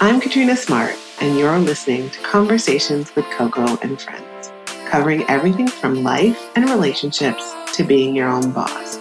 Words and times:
I'm 0.00 0.20
Katrina 0.20 0.54
Smart, 0.54 0.94
and 1.20 1.36
you're 1.36 1.58
listening 1.58 2.08
to 2.10 2.20
Conversations 2.20 3.12
with 3.16 3.24
Coco 3.30 3.76
and 3.78 4.00
Friends, 4.00 4.52
covering 4.86 5.24
everything 5.28 5.66
from 5.66 6.04
life 6.04 6.40
and 6.54 6.70
relationships 6.70 7.52
to 7.74 7.82
being 7.82 8.14
your 8.14 8.28
own 8.28 8.52
boss. 8.52 8.98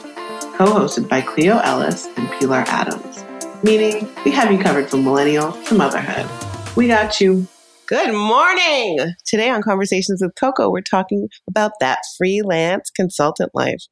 Co 0.55 0.65
hosted 0.65 1.07
by 1.07 1.21
Cleo 1.21 1.59
Ellis 1.59 2.07
and 2.17 2.27
Pilar 2.31 2.63
Adams, 2.65 3.23
meaning 3.61 4.09
we 4.25 4.31
have 4.31 4.51
you 4.51 4.57
covered 4.57 4.89
from 4.89 5.03
millennial 5.03 5.51
to 5.65 5.75
motherhood. 5.75 6.27
We 6.75 6.87
got 6.87 7.21
you. 7.21 7.45
Good 7.85 8.11
morning. 8.11 8.97
Today 9.23 9.51
on 9.51 9.61
Conversations 9.61 10.19
with 10.19 10.33
Coco, 10.33 10.71
we're 10.71 10.81
talking 10.81 11.27
about 11.47 11.73
that 11.79 11.99
freelance 12.17 12.89
consultant 12.89 13.51
life. 13.53 13.83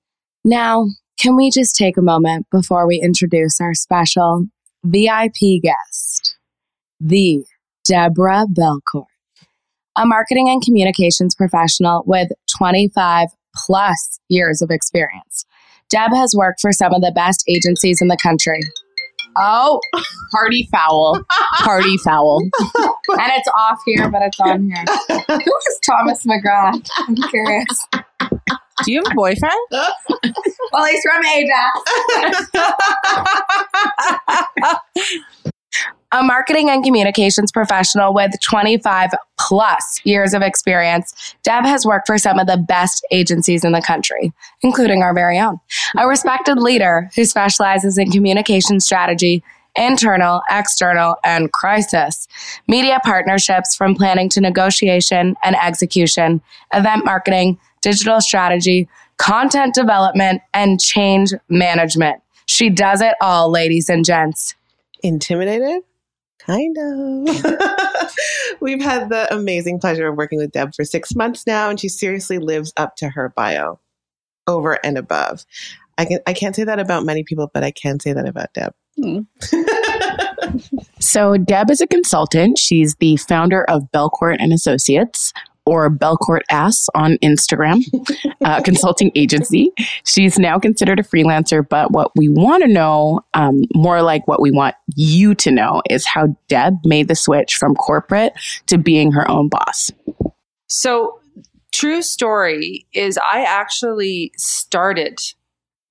Now, 0.43 0.87
can 1.19 1.35
we 1.35 1.51
just 1.51 1.75
take 1.75 1.97
a 1.97 2.01
moment 2.01 2.47
before 2.51 2.87
we 2.87 2.99
introduce 2.99 3.61
our 3.61 3.75
special 3.75 4.47
VIP 4.83 5.61
guest, 5.61 6.34
the 6.99 7.43
Deborah 7.85 8.45
Belcourt, 8.51 9.05
a 9.95 10.05
marketing 10.05 10.49
and 10.49 10.61
communications 10.61 11.35
professional 11.35 12.03
with 12.05 12.29
25 12.57 13.27
plus 13.55 14.19
years 14.29 14.61
of 14.61 14.69
experience. 14.71 15.45
Deb 15.89 16.11
has 16.13 16.33
worked 16.35 16.59
for 16.61 16.71
some 16.71 16.93
of 16.93 17.01
the 17.01 17.11
best 17.15 17.43
agencies 17.47 17.99
in 18.01 18.07
the 18.07 18.17
country. 18.21 18.59
Oh, 19.37 19.79
party 20.31 20.67
foul. 20.71 21.19
Party 21.59 21.97
foul. 21.97 22.39
and 22.41 23.31
it's 23.35 23.47
off 23.57 23.79
here, 23.85 24.09
but 24.09 24.21
it's 24.21 24.39
on 24.39 24.63
here. 24.69 24.83
Who 25.27 25.35
is 25.35 25.79
Thomas 25.85 26.25
McGrath? 26.25 26.89
I'm 27.07 27.15
curious. 27.29 27.87
Do 28.83 28.91
you 28.91 29.01
have 29.03 29.11
a 29.11 29.15
boyfriend? 29.15 29.53
Well, 30.71 30.85
he's 30.85 31.03
from 31.03 31.25
Ajax. 31.25 31.79
a 36.15 36.23
marketing 36.23 36.69
and 36.69 36.81
communications 36.81 37.51
professional 37.51 38.13
with 38.13 38.31
25 38.41 39.09
plus 39.37 39.99
years 40.05 40.33
of 40.33 40.41
experience, 40.41 41.35
Deb 41.43 41.65
has 41.65 41.85
worked 41.85 42.07
for 42.07 42.17
some 42.17 42.39
of 42.39 42.47
the 42.47 42.55
best 42.55 43.05
agencies 43.11 43.65
in 43.65 43.73
the 43.73 43.81
country, 43.81 44.31
including 44.61 45.01
our 45.01 45.13
very 45.13 45.37
own. 45.37 45.59
A 45.97 46.07
respected 46.07 46.57
leader 46.57 47.09
who 47.17 47.25
specializes 47.25 47.97
in 47.97 48.11
communication 48.11 48.79
strategy, 48.79 49.43
internal, 49.75 50.41
external, 50.49 51.17
and 51.25 51.51
crisis, 51.51 52.29
media 52.65 53.01
partnerships 53.03 53.75
from 53.75 53.93
planning 53.93 54.29
to 54.29 54.39
negotiation 54.39 55.35
and 55.43 55.57
execution, 55.61 56.41
event 56.73 57.03
marketing, 57.03 57.59
digital 57.81 58.21
strategy, 58.21 58.87
content 59.17 59.75
development, 59.75 60.41
and 60.53 60.79
change 60.79 61.33
management. 61.49 62.21
She 62.45 62.69
does 62.69 63.01
it 63.01 63.15
all, 63.19 63.51
ladies 63.51 63.89
and 63.89 64.05
gents. 64.05 64.55
Intimidated? 65.03 65.83
Kind 66.45 66.77
of. 66.79 67.43
We've 68.61 68.81
had 68.81 69.09
the 69.09 69.33
amazing 69.33 69.79
pleasure 69.79 70.07
of 70.07 70.15
working 70.15 70.39
with 70.39 70.51
Deb 70.51 70.73
for 70.75 70.83
six 70.83 71.15
months 71.15 71.45
now, 71.47 71.69
and 71.69 71.79
she 71.79 71.89
seriously 71.89 72.37
lives 72.37 72.71
up 72.77 72.95
to 72.97 73.09
her 73.09 73.33
bio 73.35 73.79
over 74.47 74.73
and 74.85 74.97
above. 74.97 75.45
I, 75.97 76.05
can, 76.05 76.19
I 76.27 76.33
can't 76.33 76.55
say 76.55 76.63
that 76.63 76.79
about 76.79 77.03
many 77.03 77.23
people, 77.23 77.49
but 77.53 77.63
I 77.63 77.71
can 77.71 77.99
say 77.99 78.13
that 78.13 78.27
about 78.27 78.53
Deb. 78.53 78.73
Hmm. 78.95 79.19
So 80.99 81.37
Deb 81.37 81.69
is 81.69 81.81
a 81.81 81.87
consultant. 81.87 82.57
She's 82.57 82.95
the 82.95 83.17
founder 83.17 83.63
of 83.65 83.83
Belcourt 83.93 84.37
and 84.39 84.51
Associates 84.51 85.33
or 85.65 85.89
Belcourt 85.89 86.41
Ass 86.49 86.87
on 86.95 87.17
Instagram, 87.23 87.83
uh, 88.43 88.61
consulting 88.63 89.11
agency. 89.15 89.71
She's 90.03 90.37
now 90.37 90.59
considered 90.59 90.99
a 90.99 91.03
freelancer, 91.03 91.67
but 91.67 91.91
what 91.91 92.11
we 92.15 92.29
want 92.29 92.63
to 92.63 92.69
know, 92.69 93.21
um, 93.33 93.63
more 93.73 94.01
like 94.01 94.27
what 94.27 94.41
we 94.41 94.51
want 94.51 94.75
you 94.95 95.33
to 95.35 95.51
know, 95.51 95.81
is 95.89 96.05
how 96.05 96.35
Deb 96.47 96.75
made 96.85 97.07
the 97.07 97.15
switch 97.15 97.55
from 97.55 97.75
corporate 97.75 98.33
to 98.67 98.77
being 98.77 99.11
her 99.11 99.29
own 99.29 99.49
boss. 99.49 99.91
So, 100.67 101.19
true 101.71 102.01
story 102.01 102.87
is 102.93 103.17
I 103.17 103.43
actually 103.43 104.31
started 104.37 105.19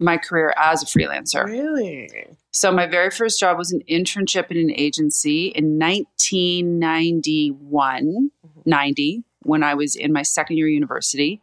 my 0.00 0.18
career 0.18 0.52
as 0.56 0.82
a 0.82 0.86
freelancer. 0.86 1.44
Really? 1.44 2.10
So, 2.52 2.72
my 2.72 2.86
very 2.86 3.10
first 3.10 3.38
job 3.40 3.58
was 3.58 3.72
an 3.72 3.80
internship 3.90 4.50
in 4.50 4.56
an 4.58 4.70
agency 4.70 5.48
in 5.48 5.78
1991, 5.78 8.30
90, 8.66 9.24
when 9.44 9.62
I 9.62 9.74
was 9.74 9.96
in 9.96 10.12
my 10.12 10.22
second 10.22 10.56
year 10.56 10.66
of 10.66 10.72
university. 10.72 11.40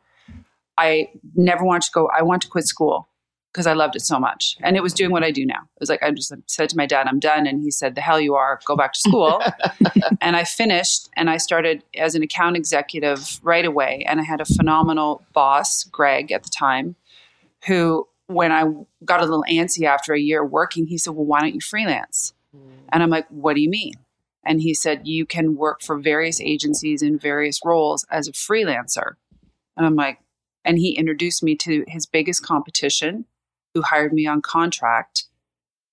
I 0.77 1.09
never 1.35 1.63
wanted 1.63 1.83
to 1.83 1.91
go, 1.93 2.09
I 2.17 2.23
wanted 2.23 2.43
to 2.43 2.47
quit 2.47 2.65
school 2.65 3.07
because 3.51 3.67
I 3.67 3.73
loved 3.73 3.95
it 3.95 4.01
so 4.01 4.19
much. 4.19 4.57
And 4.61 4.77
it 4.77 4.83
was 4.83 4.93
doing 4.93 5.11
what 5.11 5.23
I 5.23 5.31
do 5.31 5.45
now. 5.45 5.59
It 5.75 5.79
was 5.79 5.89
like, 5.89 6.01
I 6.01 6.11
just 6.11 6.33
said 6.47 6.69
to 6.69 6.77
my 6.77 6.85
dad, 6.85 7.07
I'm 7.07 7.19
done. 7.19 7.45
And 7.45 7.61
he 7.61 7.69
said, 7.71 7.95
The 7.95 8.01
hell 8.01 8.19
you 8.19 8.35
are, 8.35 8.59
go 8.65 8.75
back 8.75 8.93
to 8.93 8.99
school. 8.99 9.41
and 10.21 10.35
I 10.35 10.43
finished 10.43 11.09
and 11.17 11.29
I 11.29 11.37
started 11.37 11.83
as 11.97 12.15
an 12.15 12.23
account 12.23 12.55
executive 12.55 13.39
right 13.43 13.65
away. 13.65 14.05
And 14.07 14.19
I 14.19 14.23
had 14.23 14.41
a 14.41 14.45
phenomenal 14.45 15.23
boss, 15.33 15.83
Greg, 15.83 16.31
at 16.31 16.43
the 16.43 16.49
time, 16.49 16.95
who, 17.65 18.07
when 18.27 18.51
I 18.51 18.65
got 19.03 19.19
a 19.19 19.25
little 19.25 19.45
antsy 19.49 19.85
after 19.85 20.13
a 20.13 20.19
year 20.19 20.45
working, 20.45 20.87
he 20.87 20.97
said, 20.97 21.13
Well, 21.13 21.25
why 21.25 21.41
don't 21.41 21.53
you 21.53 21.61
freelance? 21.61 22.33
Hmm. 22.55 22.71
And 22.93 23.03
I'm 23.03 23.09
like, 23.09 23.27
What 23.29 23.55
do 23.55 23.61
you 23.61 23.69
mean? 23.69 23.93
And 24.45 24.61
he 24.61 24.73
said, 24.73 25.01
You 25.07 25.25
can 25.25 25.55
work 25.55 25.81
for 25.81 25.99
various 25.99 26.41
agencies 26.41 27.01
in 27.01 27.19
various 27.19 27.59
roles 27.63 28.05
as 28.09 28.27
a 28.27 28.31
freelancer. 28.31 29.13
And 29.77 29.85
I'm 29.85 29.95
like, 29.95 30.19
and 30.65 30.77
he 30.77 30.95
introduced 30.95 31.43
me 31.43 31.55
to 31.57 31.83
his 31.87 32.05
biggest 32.05 32.43
competition 32.43 33.25
who 33.73 33.81
hired 33.81 34.13
me 34.13 34.27
on 34.27 34.41
contract. 34.41 35.25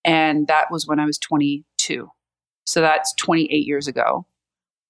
And 0.05 0.47
that 0.49 0.71
was 0.71 0.87
when 0.87 1.01
I 1.01 1.07
was 1.07 1.19
22. 1.19 2.11
So 2.67 2.81
that's 2.81 3.15
28 3.15 3.67
years 3.67 3.89
ago. 3.89 4.27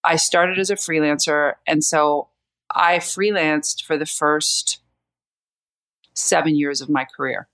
I 0.04 0.16
started 0.16 0.58
as 0.58 0.70
a 0.70 0.74
freelancer. 0.74 1.54
And 1.66 1.84
so 1.84 2.28
I 2.74 2.98
freelanced 2.98 3.84
for 3.84 3.96
the 3.96 4.06
first 4.06 4.80
seven 6.14 6.56
years 6.56 6.80
of 6.80 6.88
my 6.88 7.06
career, 7.16 7.48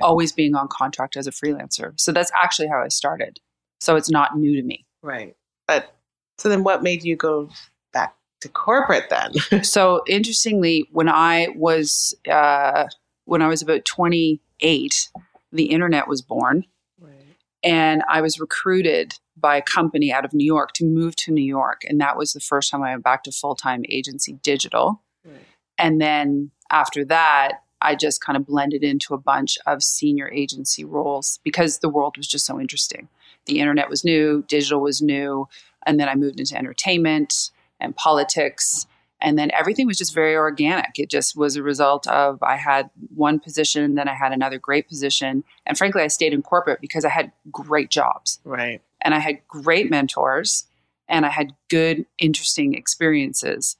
always 0.00 0.32
being 0.32 0.54
on 0.54 0.68
contract 0.68 1.16
as 1.16 1.26
a 1.26 1.30
freelancer. 1.30 1.92
So 2.00 2.12
that's 2.12 2.32
actually 2.34 2.68
how 2.68 2.82
I 2.82 2.88
started. 2.88 3.40
So 3.80 3.96
it's 3.96 4.10
not 4.10 4.36
new 4.36 4.56
to 4.56 4.62
me. 4.62 4.86
Right. 5.02 5.36
But 5.66 5.94
so 6.38 6.48
then 6.48 6.64
what 6.64 6.82
made 6.82 7.02
you 7.02 7.16
go 7.16 7.50
back 7.92 8.14
to 8.42 8.48
corporate 8.48 9.10
then? 9.10 9.64
So 9.64 10.02
interestingly, 10.06 10.88
when 10.92 11.08
I 11.08 11.48
was 11.54 12.14
uh, 12.30 12.86
when 13.24 13.42
I 13.42 13.48
was 13.48 13.62
about 13.62 13.84
28, 13.84 15.08
the 15.52 15.64
internet 15.64 16.08
was 16.08 16.22
born, 16.22 16.64
right. 17.00 17.14
and 17.62 18.02
I 18.08 18.20
was 18.20 18.38
recruited 18.38 19.18
by 19.36 19.56
a 19.56 19.62
company 19.62 20.12
out 20.12 20.24
of 20.24 20.32
New 20.32 20.46
York 20.46 20.72
to 20.74 20.84
move 20.84 21.16
to 21.16 21.32
New 21.32 21.44
York, 21.44 21.82
and 21.88 22.00
that 22.00 22.16
was 22.16 22.32
the 22.32 22.40
first 22.40 22.70
time 22.70 22.82
I 22.82 22.90
went 22.92 23.04
back 23.04 23.24
to 23.24 23.32
full 23.32 23.56
time 23.56 23.84
agency 23.88 24.34
digital. 24.42 25.02
Right. 25.24 25.36
And 25.78 26.00
then 26.00 26.50
after 26.70 27.04
that, 27.06 27.60
I 27.82 27.94
just 27.94 28.24
kind 28.24 28.36
of 28.36 28.46
blended 28.46 28.82
into 28.82 29.14
a 29.14 29.18
bunch 29.18 29.58
of 29.66 29.82
senior 29.82 30.30
agency 30.32 30.84
roles 30.84 31.38
because 31.44 31.78
the 31.78 31.88
world 31.88 32.16
was 32.16 32.26
just 32.26 32.46
so 32.46 32.60
interesting. 32.60 33.08
The 33.46 33.60
internet 33.60 33.88
was 33.88 34.04
new, 34.04 34.44
digital 34.48 34.80
was 34.80 35.00
new, 35.00 35.48
and 35.86 35.98
then 35.98 36.08
I 36.08 36.14
moved 36.14 36.40
into 36.40 36.56
entertainment 36.56 37.50
and 37.80 37.94
politics 37.94 38.86
And 39.20 39.38
then 39.38 39.50
everything 39.52 39.86
was 39.86 39.96
just 39.98 40.14
very 40.14 40.36
organic. 40.36 40.98
It 40.98 41.08
just 41.08 41.36
was 41.36 41.56
a 41.56 41.62
result 41.62 42.06
of 42.06 42.42
I 42.42 42.56
had 42.56 42.90
one 43.14 43.40
position, 43.40 43.94
then 43.94 44.08
I 44.08 44.14
had 44.14 44.32
another 44.32 44.58
great 44.58 44.88
position. 44.88 45.42
And 45.64 45.78
frankly, 45.78 46.02
I 46.02 46.08
stayed 46.08 46.32
in 46.34 46.42
corporate 46.42 46.80
because 46.80 47.04
I 47.04 47.08
had 47.08 47.32
great 47.50 47.90
jobs. 47.90 48.40
Right. 48.44 48.82
And 49.00 49.14
I 49.14 49.18
had 49.18 49.46
great 49.48 49.90
mentors 49.90 50.66
and 51.08 51.24
I 51.24 51.30
had 51.30 51.54
good, 51.70 52.04
interesting 52.18 52.74
experiences. 52.74 53.76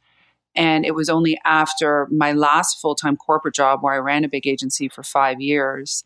And 0.55 0.87
it 0.87 0.95
was 0.95 1.11
only 1.11 1.39
after 1.45 2.09
my 2.11 2.33
last 2.33 2.81
full 2.81 2.95
time 2.95 3.17
corporate 3.17 3.55
job, 3.55 3.83
where 3.83 3.93
I 3.93 3.99
ran 3.99 4.25
a 4.25 4.29
big 4.29 4.47
agency 4.47 4.89
for 4.89 5.03
five 5.03 5.39
years, 5.39 6.03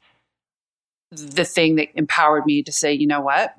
the 1.13 1.45
thing 1.45 1.77
that 1.77 1.89
empowered 1.95 2.47
me 2.47 2.63
to 2.63 2.73
say, 2.73 2.93
you 2.93 3.07
know 3.07 3.21
what? 3.21 3.55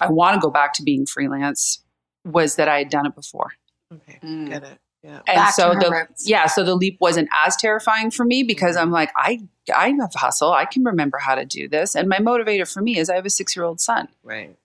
I 0.00 0.10
want 0.10 0.34
to 0.34 0.40
go 0.40 0.50
back 0.50 0.74
to 0.74 0.82
being 0.82 1.06
freelance 1.06 1.82
was 2.24 2.56
that 2.56 2.68
I 2.68 2.78
had 2.78 2.90
done 2.90 3.06
it 3.06 3.14
before. 3.14 3.52
Okay. 3.92 4.18
Mm. 4.22 4.48
Get 4.50 4.62
it. 4.64 4.78
Yeah. 5.02 5.20
And 5.28 5.36
Back 5.36 5.54
so 5.54 5.74
the 5.78 5.90
roots. 5.90 6.28
yeah, 6.28 6.46
so 6.46 6.64
the 6.64 6.74
leap 6.74 6.98
wasn't 7.00 7.28
as 7.46 7.56
terrifying 7.56 8.10
for 8.10 8.24
me 8.24 8.42
because 8.42 8.76
I'm 8.76 8.90
like, 8.90 9.10
I 9.16 9.40
I 9.74 9.90
have 9.90 10.10
hustle. 10.14 10.52
I 10.52 10.64
can 10.64 10.82
remember 10.84 11.18
how 11.18 11.36
to 11.36 11.44
do 11.44 11.68
this. 11.68 11.94
And 11.94 12.08
my 12.08 12.18
motivator 12.18 12.70
for 12.70 12.82
me 12.82 12.98
is 12.98 13.08
I 13.08 13.14
have 13.14 13.24
a 13.24 13.30
six 13.30 13.54
year 13.56 13.64
old 13.64 13.80
son. 13.80 14.08
Right. 14.24 14.56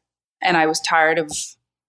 And 0.41 0.57
I 0.57 0.65
was 0.65 0.79
tired 0.81 1.19
of 1.19 1.31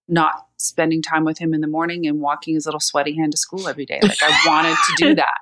not 0.09 0.47
spending 0.59 1.01
time 1.03 1.25
with 1.25 1.39
him 1.39 1.55
in 1.55 1.63
the 1.63 1.67
morning 1.67 2.07
and 2.07 2.21
walking 2.21 2.55
his 2.55 2.67
little 2.67 2.81
sweaty 2.81 3.17
hand 3.17 3.33
to 3.33 3.39
school 3.39 3.67
every 3.67 3.87
day. 3.87 3.99
Like 4.03 4.23
I 4.23 4.39
wanted 4.47 4.77
to 4.77 4.95
do 4.99 5.15
that. 5.17 5.39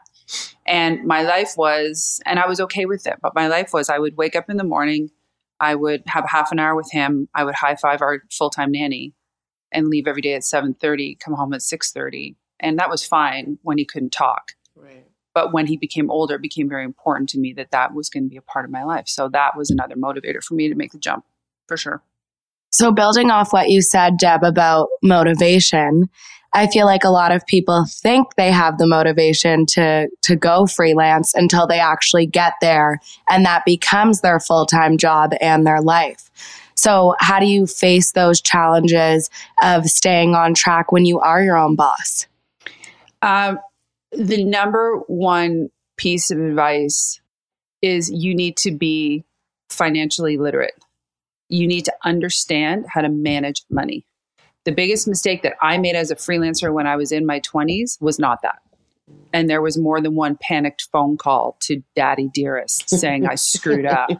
And 0.67 1.05
my 1.05 1.23
life 1.23 1.55
was, 1.57 2.21
and 2.25 2.39
I 2.39 2.47
was 2.47 2.61
okay 2.61 2.85
with 2.85 3.07
it, 3.07 3.17
but 3.21 3.35
my 3.35 3.49
life 3.49 3.73
was 3.73 3.89
I 3.89 3.99
would 3.99 4.17
wake 4.17 4.37
up 4.37 4.49
in 4.49 4.57
the 4.57 4.65
morning, 4.65 5.11
I 5.61 5.75
would 5.75 6.03
have 6.07 6.29
half 6.29 6.53
an 6.53 6.59
hour 6.59 6.75
with 6.75 6.91
him, 6.91 7.29
I 7.35 7.45
would 7.45 7.55
high 7.55 7.77
five 7.77 8.03
our 8.03 8.23
full 8.31 8.51
time 8.51 8.73
nanny 8.73 9.15
and 9.73 9.89
leave 9.89 10.07
every 10.07 10.23
day 10.23 10.35
at 10.35 10.43
7.30, 10.43 11.19
come 11.19 11.35
home 11.35 11.53
at 11.53 11.61
6.30. 11.61 12.37
And 12.61 12.79
that 12.79 12.91
was 12.91 13.05
fine 13.05 13.59
when 13.63 13.79
he 13.79 13.85
couldn't 13.85 14.13
talk. 14.13 14.53
Right. 14.77 15.07
But 15.35 15.53
when 15.53 15.67
he 15.67 15.77
became 15.77 16.11
older, 16.11 16.35
it 16.37 16.43
became 16.43 16.69
very 16.69 16.85
important 16.85 17.31
to 17.31 17.39
me 17.39 17.53
that 17.55 17.71
that 17.71 17.95
was 17.95 18.09
going 18.09 18.25
to 18.25 18.29
be 18.29 18.37
a 18.37 18.43
part 18.43 18.65
of 18.65 18.71
my 18.71 18.85
life. 18.85 19.09
So 19.09 19.29
that 19.31 19.57
was 19.57 19.71
another 19.71 19.97
motivator 19.97 20.43
for 20.43 20.55
me 20.55 20.69
to 20.69 20.75
make 20.75 20.93
the 20.93 20.99
jump, 20.99 21.25
for 21.67 21.77
sure. 21.77 22.03
So, 22.71 22.91
building 22.91 23.31
off 23.31 23.53
what 23.53 23.69
you 23.69 23.83
said, 23.83 24.17
Deb, 24.17 24.43
about 24.43 24.89
motivation, 25.03 26.09
I 26.55 26.67
feel 26.67 26.85
like 26.85 27.05
a 27.05 27.11
lot 27.11 27.33
of 27.33 27.47
people 27.47 27.87
think 27.89 28.35
they 28.37 28.51
have 28.51 28.77
the 28.79 28.87
motivation 28.87 29.65
to, 29.67 30.09
to 30.23 30.37
go 30.37 30.67
freelance 30.67 31.35
until 31.35 31.67
they 31.67 31.81
actually 31.81 32.27
get 32.27 32.55
there 32.61 33.01
and 33.31 33.45
that 33.47 33.65
becomes 33.65 34.21
their 34.21 34.39
full 34.39 34.67
time 34.67 34.99
job 34.99 35.33
and 35.41 35.67
their 35.67 35.81
life. 35.81 36.31
So, 36.75 37.15
how 37.21 37.39
do 37.39 37.47
you 37.47 37.67
face 37.67 38.13
those 38.13 38.41
challenges 38.41 39.31
of 39.63 39.87
staying 39.87 40.35
on 40.35 40.55
track 40.55 40.91
when 40.91 41.05
you 41.05 41.21
are 41.21 41.43
your 41.43 41.57
own 41.57 41.77
boss? 41.77 42.27
Um, 43.21 43.59
the 44.11 44.45
number 44.45 44.97
one 45.07 45.71
piece 45.97 46.31
of 46.31 46.39
advice 46.39 47.21
is 47.83 48.11
you 48.11 48.35
need 48.35 48.57
to 48.59 48.73
be 48.73 49.25
financially 49.71 50.39
literate. 50.39 50.75
You 51.49 51.67
need 51.67 51.85
to 51.87 51.95
understand 52.05 52.87
how 52.89 53.03
to 53.03 53.09
manage 53.09 53.65
money. 53.71 54.05
The 54.65 54.73
biggest 54.73 55.09
mistake 55.09 55.43
that 55.43 55.55
I 55.61 55.79
made 55.79 55.97
as 55.97 56.11
a 56.11 56.17
freelancer 56.17 56.73
when 56.73 56.87
I 56.87 56.97
was 56.97 57.13
in 57.13 57.27
my 57.27 57.41
20s 57.41 58.01
was 58.01 58.19
not 58.19 58.43
that. 58.43 58.61
And 59.33 59.51
there 59.51 59.61
was 59.63 59.77
more 59.79 60.01
than 60.01 60.15
one 60.15 60.39
panicked 60.41 60.89
phone 60.93 61.17
call 61.17 61.57
to 61.63 61.83
Daddy 61.97 62.29
Dearest 62.33 62.89
saying 62.89 63.27
I 63.27 63.35
screwed 63.35 63.87
up. 63.87 64.11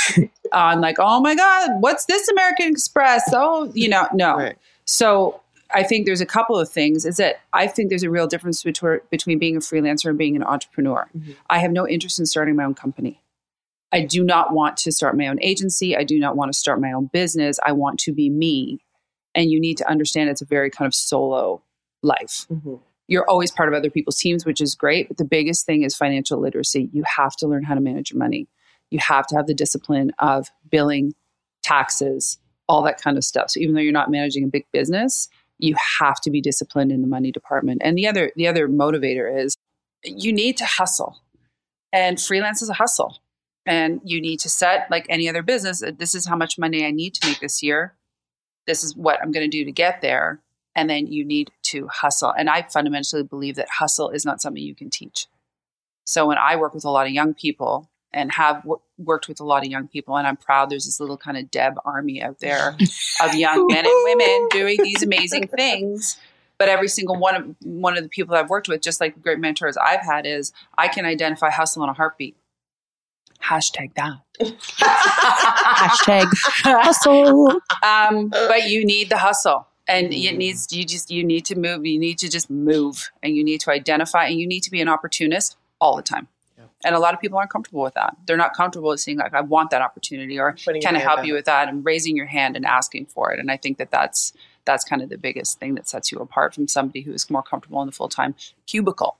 I'm 0.52 0.80
like, 0.80 0.96
oh 0.98 1.20
my 1.20 1.34
God, 1.34 1.70
what's 1.80 2.04
this 2.04 2.28
American 2.28 2.68
Express? 2.68 3.30
Oh, 3.34 3.70
you 3.74 3.88
know, 3.88 4.06
no. 4.12 4.36
Right. 4.36 4.56
So 4.84 5.40
I 5.74 5.82
think 5.82 6.06
there's 6.06 6.20
a 6.20 6.26
couple 6.26 6.58
of 6.58 6.68
things. 6.68 7.04
Is 7.04 7.16
that 7.16 7.40
I 7.52 7.66
think 7.66 7.88
there's 7.88 8.02
a 8.02 8.10
real 8.10 8.26
difference 8.26 8.62
between 8.62 9.00
between 9.10 9.38
being 9.38 9.56
a 9.56 9.60
freelancer 9.60 10.08
and 10.08 10.18
being 10.18 10.36
an 10.36 10.42
entrepreneur. 10.42 11.08
Mhm. 11.16 11.36
I 11.48 11.58
have 11.58 11.72
no 11.72 11.86
interest 11.88 12.18
in 12.18 12.26
starting 12.26 12.56
my 12.56 12.64
own 12.64 12.74
company. 12.74 13.20
I 13.92 14.02
do 14.02 14.22
not 14.22 14.52
want 14.52 14.76
to 14.78 14.92
start 14.92 15.16
my 15.16 15.26
own 15.26 15.38
agency. 15.42 15.96
I 15.96 16.04
do 16.04 16.18
not 16.18 16.36
want 16.36 16.52
to 16.52 16.58
start 16.58 16.80
my 16.80 16.92
own 16.92 17.10
business. 17.12 17.58
I 17.64 17.72
want 17.72 17.98
to 18.00 18.12
be 18.12 18.30
me. 18.30 18.80
And 19.34 19.50
you 19.50 19.60
need 19.60 19.76
to 19.78 19.88
understand 19.88 20.28
it's 20.30 20.42
a 20.42 20.46
very 20.46 20.70
kind 20.70 20.86
of 20.86 20.94
solo 20.94 21.62
life. 22.02 22.46
Mhm. 22.50 22.80
You're 23.08 23.28
always 23.28 23.50
part 23.50 23.68
of 23.68 23.74
other 23.74 23.90
people's 23.90 24.18
teams, 24.18 24.44
which 24.44 24.60
is 24.60 24.74
great. 24.74 25.08
But 25.08 25.16
the 25.16 25.24
biggest 25.24 25.66
thing 25.66 25.82
is 25.82 25.96
financial 25.96 26.38
literacy. 26.38 26.90
You 26.92 27.04
have 27.16 27.34
to 27.36 27.46
learn 27.46 27.64
how 27.64 27.74
to 27.74 27.80
manage 27.80 28.10
your 28.12 28.18
money. 28.18 28.48
You 28.90 28.98
have 29.00 29.26
to 29.28 29.36
have 29.36 29.46
the 29.46 29.54
discipline 29.54 30.12
of 30.18 30.48
billing, 30.70 31.14
taxes, 31.62 32.38
all 32.68 32.82
that 32.82 33.00
kind 33.00 33.16
of 33.16 33.24
stuff. 33.24 33.50
So 33.50 33.60
even 33.60 33.74
though 33.74 33.80
you're 33.80 33.92
not 33.92 34.10
managing 34.10 34.44
a 34.44 34.48
big 34.48 34.66
business, 34.72 35.28
you 35.58 35.74
have 35.98 36.20
to 36.22 36.30
be 36.30 36.40
disciplined 36.40 36.92
in 36.92 37.02
the 37.02 37.08
money 37.08 37.30
department. 37.32 37.82
And 37.84 37.98
the 37.98 38.06
other 38.06 38.32
the 38.36 38.46
other 38.46 38.68
motivator 38.68 39.44
is 39.44 39.56
you 40.04 40.32
need 40.32 40.56
to 40.58 40.64
hustle. 40.64 41.20
And 41.92 42.20
freelance 42.20 42.62
is 42.62 42.68
a 42.68 42.74
hustle. 42.74 43.18
And 43.66 44.00
you 44.04 44.20
need 44.20 44.40
to 44.40 44.48
set 44.48 44.90
like 44.90 45.06
any 45.08 45.28
other 45.28 45.42
business, 45.42 45.82
uh, 45.82 45.90
this 45.96 46.14
is 46.14 46.26
how 46.26 46.36
much 46.36 46.58
money 46.58 46.86
I 46.86 46.90
need 46.92 47.14
to 47.14 47.28
make 47.28 47.40
this 47.40 47.62
year. 47.62 47.94
This 48.70 48.84
is 48.84 48.94
what 48.94 49.20
I'm 49.20 49.32
going 49.32 49.50
to 49.50 49.58
do 49.58 49.64
to 49.64 49.72
get 49.72 50.00
there. 50.00 50.38
And 50.76 50.88
then 50.88 51.08
you 51.08 51.24
need 51.24 51.50
to 51.64 51.88
hustle. 51.88 52.30
And 52.30 52.48
I 52.48 52.62
fundamentally 52.62 53.24
believe 53.24 53.56
that 53.56 53.68
hustle 53.68 54.10
is 54.10 54.24
not 54.24 54.40
something 54.40 54.62
you 54.62 54.76
can 54.76 54.90
teach. 54.90 55.26
So 56.04 56.28
when 56.28 56.38
I 56.38 56.54
work 56.54 56.72
with 56.72 56.84
a 56.84 56.90
lot 56.90 57.06
of 57.08 57.12
young 57.12 57.34
people 57.34 57.90
and 58.12 58.32
have 58.32 58.64
wor- 58.64 58.80
worked 58.96 59.26
with 59.26 59.40
a 59.40 59.44
lot 59.44 59.64
of 59.64 59.70
young 59.70 59.88
people, 59.88 60.16
and 60.16 60.24
I'm 60.24 60.36
proud 60.36 60.70
there's 60.70 60.84
this 60.84 61.00
little 61.00 61.16
kind 61.16 61.36
of 61.36 61.50
Deb 61.50 61.74
army 61.84 62.22
out 62.22 62.38
there 62.38 62.76
of 63.20 63.34
young 63.34 63.66
men 63.66 63.84
and 63.84 64.04
women 64.04 64.48
doing 64.52 64.78
these 64.80 65.02
amazing 65.02 65.48
things. 65.48 66.16
But 66.58 66.68
every 66.68 66.88
single 66.88 67.16
one 67.16 67.34
of 67.34 67.56
one 67.64 67.96
of 67.96 68.04
the 68.04 68.08
people 68.08 68.36
I've 68.36 68.50
worked 68.50 68.68
with, 68.68 68.82
just 68.82 69.00
like 69.00 69.14
the 69.14 69.20
great 69.20 69.40
mentors 69.40 69.76
I've 69.76 70.02
had, 70.02 70.26
is 70.26 70.52
I 70.78 70.86
can 70.86 71.06
identify 71.06 71.50
hustle 71.50 71.82
in 71.82 71.90
a 71.90 71.94
heartbeat. 71.94 72.36
Hashtag 73.42 73.94
that. 73.94 74.20
Hashtag 74.80 76.26
hustle. 76.64 77.48
Um, 77.82 78.28
but 78.28 78.68
you 78.68 78.84
need 78.84 79.10
the 79.10 79.18
hustle. 79.18 79.66
And 79.88 80.12
it 80.14 80.36
needs 80.36 80.72
you 80.72 80.84
just 80.84 81.10
you 81.10 81.24
need 81.24 81.44
to 81.46 81.58
move. 81.58 81.84
You 81.84 81.98
need 81.98 82.18
to 82.18 82.28
just 82.28 82.48
move, 82.48 83.10
and 83.24 83.34
you 83.34 83.42
need 83.42 83.60
to 83.62 83.72
identify, 83.72 84.26
and 84.26 84.38
you 84.38 84.46
need 84.46 84.60
to 84.60 84.70
be 84.70 84.80
an 84.80 84.88
opportunist 84.88 85.56
all 85.80 85.96
the 85.96 86.02
time. 86.02 86.28
Yeah. 86.56 86.64
And 86.84 86.94
a 86.94 87.00
lot 87.00 87.12
of 87.12 87.20
people 87.20 87.38
aren't 87.38 87.50
comfortable 87.50 87.82
with 87.82 87.94
that. 87.94 88.16
They're 88.24 88.36
not 88.36 88.54
comfortable 88.54 88.90
with 88.90 89.00
saying 89.00 89.18
like, 89.18 89.34
"I 89.34 89.40
want 89.40 89.70
that 89.70 89.82
opportunity," 89.82 90.38
or 90.38 90.56
Putting 90.64 90.80
"Can 90.80 90.94
I 90.94 91.00
help 91.00 91.24
you 91.24 91.34
with 91.34 91.46
that?" 91.46 91.68
and 91.68 91.84
raising 91.84 92.16
your 92.16 92.26
hand 92.26 92.54
and 92.54 92.64
asking 92.64 93.06
for 93.06 93.32
it. 93.32 93.40
And 93.40 93.50
I 93.50 93.56
think 93.56 93.78
that 93.78 93.90
that's 93.90 94.32
that's 94.64 94.84
kind 94.84 95.02
of 95.02 95.08
the 95.08 95.18
biggest 95.18 95.58
thing 95.58 95.74
that 95.74 95.88
sets 95.88 96.12
you 96.12 96.18
apart 96.18 96.54
from 96.54 96.68
somebody 96.68 97.00
who 97.00 97.12
is 97.12 97.28
more 97.28 97.42
comfortable 97.42 97.80
in 97.82 97.86
the 97.86 97.92
full 97.92 98.08
time 98.08 98.36
cubicle. 98.66 99.16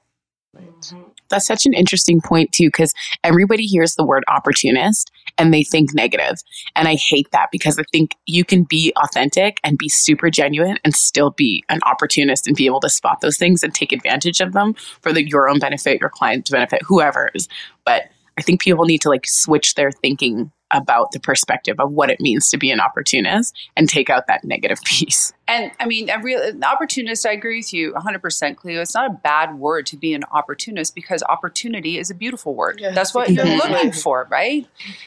Right. 0.53 0.67
Mm-hmm. 0.67 1.03
That's 1.29 1.47
such 1.47 1.65
an 1.65 1.75
interesting 1.75 2.21
point 2.21 2.51
too, 2.53 2.67
because 2.67 2.93
everybody 3.23 3.65
hears 3.65 3.95
the 3.95 4.05
word 4.05 4.25
opportunist 4.29 5.11
and 5.39 5.55
they 5.55 5.63
think 5.63 5.95
negative. 5.95 6.39
And 6.75 6.89
I 6.89 6.97
hate 6.97 7.31
that 7.31 7.51
because 7.53 7.79
I 7.79 7.85
think 7.93 8.17
you 8.27 8.45
can 8.45 8.65
be 8.65 8.93
authentic 8.97 9.61
and 9.63 9.79
be 9.79 9.89
super 9.89 10.29
genuine 10.29 10.79
and 10.85 10.95
still 10.95 11.31
be 11.31 11.63
an 11.69 11.79
opportunist 11.85 12.49
and 12.49 12.57
be 12.57 12.67
able 12.67 12.81
to 12.81 12.89
spot 12.89 13.21
those 13.21 13.39
things 13.39 13.63
and 13.63 13.73
take 13.73 13.93
advantage 13.93 14.41
of 14.41 14.53
them 14.53 14.75
for 14.75 15.13
the, 15.13 15.25
your 15.29 15.49
own 15.49 15.61
benefit, 15.61 16.01
your 16.01 16.11
client's 16.11 16.51
benefit, 16.51 16.83
whoever's. 16.83 17.49
But 17.85 18.09
I 18.37 18.43
think 18.43 18.61
people 18.61 18.87
need 18.87 19.03
to 19.03 19.09
like 19.09 19.27
switch 19.27 19.75
their 19.75 19.93
thinking 19.93 20.51
about 20.73 21.13
the 21.13 21.21
perspective 21.21 21.79
of 21.79 21.91
what 21.93 22.11
it 22.11 22.21
means 22.21 22.49
to 22.51 22.57
be 22.57 22.71
an 22.71 22.81
opportunist 22.81 23.57
and 23.77 23.89
take 23.89 24.09
out 24.11 24.27
that 24.27 24.45
negative 24.45 24.81
piece. 24.85 25.33
And 25.49 25.73
I 25.81 25.87
mean, 25.87 26.09
a 26.11 26.21
real 26.21 26.41
an 26.41 26.63
opportunist. 26.63 27.27
I 27.27 27.33
agree 27.33 27.59
with 27.59 27.73
you 27.73 27.93
100%, 27.93 28.57
Cleo. 28.57 28.81
It's 28.81 28.95
not 28.95 29.11
a 29.11 29.15
bad 29.15 29.59
word 29.59 29.87
to 29.87 29.97
be 29.97 30.15
an 30.15 30.23
opportunist 30.31 30.95
because 30.95 31.23
opportunity 31.25 31.99
is 31.99 32.11
a 32.11 32.15
beautiful 32.15 32.55
word. 32.55 32.79
Yeah, 32.81 32.93
That's 32.93 33.13
what 33.15 33.31
you're 33.31 33.45
looking 33.45 33.93
for, 33.93 34.29
right? 34.31 34.67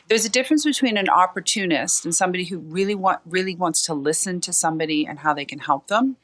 There's 0.09 0.25
a 0.25 0.29
difference 0.29 0.65
between 0.65 0.97
an 0.97 1.07
opportunist 1.09 2.03
and 2.03 2.13
somebody 2.13 2.43
who 2.43 2.59
really 2.59 2.95
want 2.95 3.21
really 3.25 3.55
wants 3.55 3.85
to 3.85 3.93
listen 3.93 4.41
to 4.41 4.53
somebody 4.53 5.05
and 5.05 5.19
how 5.19 5.33
they 5.33 5.45
can 5.45 5.59
help 5.59 5.87
them, 5.87 6.17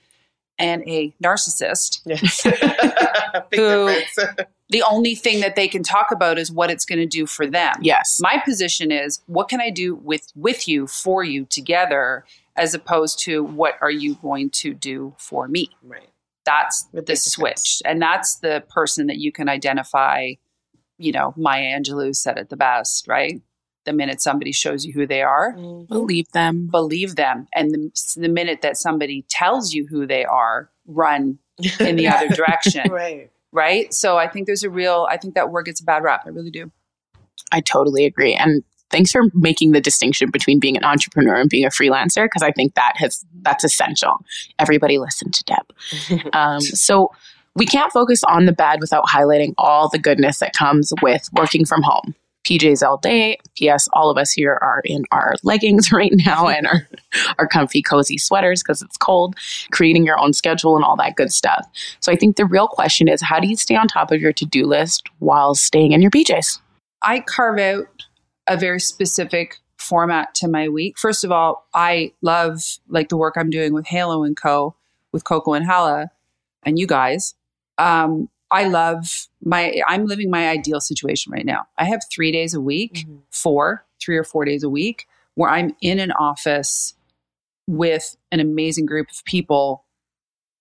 and 0.58 0.84
a 0.88 1.14
narcissist. 1.24 2.02
Yes. 2.06 2.44
Who- 3.56 3.88
difference. 3.88 4.50
The 4.70 4.84
only 4.84 5.16
thing 5.16 5.40
that 5.40 5.56
they 5.56 5.68
can 5.68 5.82
talk 5.84 6.12
about 6.12 6.38
is 6.38 6.52
what 6.52 6.70
it's 6.70 6.86
going 6.86 7.00
to 7.00 7.08
do 7.08 7.26
for 7.26 7.48
them. 7.48 7.76
Yes. 7.82 8.20
My 8.22 8.42
position 8.44 8.92
is 8.92 9.22
what 9.26 9.50
can 9.50 9.62
I 9.62 9.70
do 9.72 9.96
with 9.96 10.28
with 10.36 10.68
you 10.68 10.86
for 10.88 11.24
you 11.24 11.46
together 11.46 12.24
as 12.56 12.74
opposed 12.74 13.20
to 13.24 13.44
what 13.44 13.76
are 13.82 13.90
you 13.92 14.16
going 14.16 14.50
to 14.52 14.74
do 14.74 15.16
for 15.18 15.48
me? 15.48 15.70
right. 15.84 16.10
that's 16.46 16.84
The 16.92 16.98
the, 16.98 17.02
big 17.02 17.06
difference. 17.08 17.34
switch 17.34 17.82
and 17.86 18.02
that's 18.02 18.36
the 18.38 18.64
person 18.70 19.08
that 19.08 19.18
you 19.18 19.32
can 19.32 19.50
identify 19.50 20.34
you 20.98 21.12
know 21.12 21.34
maya 21.38 21.78
angelou 21.80 22.16
said 22.16 22.38
it 22.38 22.50
the 22.50 22.58
best 22.58 23.08
right 23.08 23.42
the 23.86 23.94
minute 23.94 24.22
somebody 24.22 24.52
shows 24.52 24.86
you 24.86 24.94
who 24.94 25.08
they 25.08 25.22
are 25.22 25.54
mm-hmm. 25.54 25.86
Believe 25.86 26.28
them. 26.34 26.68
believe 26.70 27.16
them 27.16 27.48
and 27.56 27.72
the, 27.72 27.92
the 28.18 28.30
minute 28.30 28.62
that 28.62 28.78
somebody 28.78 29.26
tells 29.30 29.74
you 29.74 29.88
who 29.88 30.06
they 30.06 30.26
are 30.26 30.70
run 30.86 31.40
in 31.80 31.96
the 31.96 32.08
other 32.14 32.28
direction 32.30 32.92
Right. 32.92 33.32
Right 33.52 33.94
so 33.94 34.18
i 34.18 34.28
think 34.28 34.46
there's 34.46 34.64
a 34.64 34.70
real 34.70 35.08
i 35.10 35.18
think 35.18 35.36
that 35.36 35.52
word 35.52 35.66
gets 35.66 35.82
a 35.82 35.84
bad 35.84 36.04
rap 36.04 36.24
i 36.26 36.30
really 36.30 36.52
do 36.52 36.72
I 37.52 37.62
totally 37.62 38.06
agree. 38.06 38.34
And 38.36 38.64
thanks 38.90 39.12
for 39.12 39.24
making 39.34 39.72
the 39.72 39.82
distinction 39.82 40.30
between 40.32 40.60
being 40.60 40.78
an 40.78 40.84
entrepreneur 40.84 41.36
and 41.36 41.50
being 41.50 41.66
a 41.66 41.70
freelancer 41.70 42.26
because 42.26 42.42
I 42.42 42.52
think 42.52 42.76
that 42.76 42.94
has 42.98 43.26
that's 43.42 43.64
essential. 43.64 44.18
Everybody 44.58 44.98
listen 44.98 45.32
to 45.32 45.44
Deb. 45.44 46.20
Um, 46.34 46.62
so 46.62 47.12
we 47.56 47.66
can't 47.66 47.92
focus 47.92 48.24
on 48.24 48.46
the 48.46 48.52
bad 48.52 48.80
without 48.80 49.06
highlighting 49.06 49.54
all 49.58 49.90
the 49.90 50.00
goodness 50.00 50.40
that 50.40 50.54
comes 50.54 50.94
with 51.02 51.28
working 51.34 51.66
from 51.66 51.82
home. 51.82 52.16
PJs 52.50 52.86
all 52.86 52.98
day. 52.98 53.38
P.S. 53.56 53.88
All 53.94 54.10
of 54.10 54.18
us 54.18 54.32
here 54.32 54.58
are 54.62 54.82
in 54.86 55.04
our 55.12 55.36
leggings 55.44 55.92
right 55.92 56.14
now 56.26 56.48
and 56.48 56.66
our, 56.68 56.88
our 57.38 57.48
comfy, 57.48 57.82
cozy 57.82 58.18
sweaters 58.18 58.64
because 58.64 58.82
it's 58.82 58.98
cold, 58.98 59.36
creating 59.72 60.06
your 60.06 60.20
own 60.20 60.34
schedule 60.34 60.76
and 60.76 60.84
all 60.84 60.96
that 60.98 61.16
good 61.16 61.32
stuff. 61.32 61.68
So 62.00 62.12
I 62.12 62.16
think 62.16 62.36
the 62.36 62.46
real 62.46 62.68
question 62.68 63.08
is 63.08 63.22
how 63.22 63.40
do 63.40 63.48
you 63.48 63.56
stay 63.56 63.76
on 63.76 63.88
top 63.88 64.12
of 64.12 64.20
your 64.20 64.34
to 64.34 64.46
do 64.46 64.66
list 64.66 65.10
while 65.20 65.54
staying 65.54 65.92
in 65.92 66.02
your 66.02 66.12
PJs? 66.12 66.60
I 67.04 67.20
carve 67.22 67.60
out 67.60 67.88
a 68.48 68.58
very 68.58 68.80
specific 68.80 69.58
format 69.78 70.34
to 70.36 70.48
my 70.48 70.68
week. 70.68 70.98
First 70.98 71.24
of 71.24 71.32
all, 71.32 71.68
I 71.74 72.12
love 72.22 72.62
like 72.90 73.10
the 73.10 73.18
work 73.18 73.36
I'm 73.38 73.50
doing 73.50 73.74
with 73.74 73.86
Halo 73.86 74.24
and 74.24 74.36
Co. 74.36 74.76
with 75.14 75.24
Coco 75.24 75.54
and 75.54 75.66
Hala 75.66 76.12
and 76.64 76.78
you 76.78 76.88
guys. 76.88 77.36
Um, 77.78 78.30
I 78.52 78.68
love 78.68 79.28
my, 79.44 79.82
I'm 79.88 80.06
living 80.06 80.30
my 80.30 80.50
ideal 80.50 80.82
situation 80.82 81.32
right 81.32 81.46
now. 81.46 81.68
I 81.78 81.86
have 81.86 82.02
three 82.12 82.32
days 82.32 82.54
a 82.54 82.62
week, 82.62 83.06
mm-hmm. 83.06 83.18
four, 83.32 83.86
three 84.02 84.18
or 84.18 84.24
four 84.24 84.46
days 84.46 84.64
a 84.64 84.70
week, 84.70 85.08
where 85.36 85.50
I'm 85.50 85.76
in 85.82 86.00
an 86.00 86.12
office 86.14 86.96
with 87.68 88.16
an 88.32 88.40
amazing 88.40 88.86
group 88.86 89.10
of 89.12 89.24
people 89.26 89.86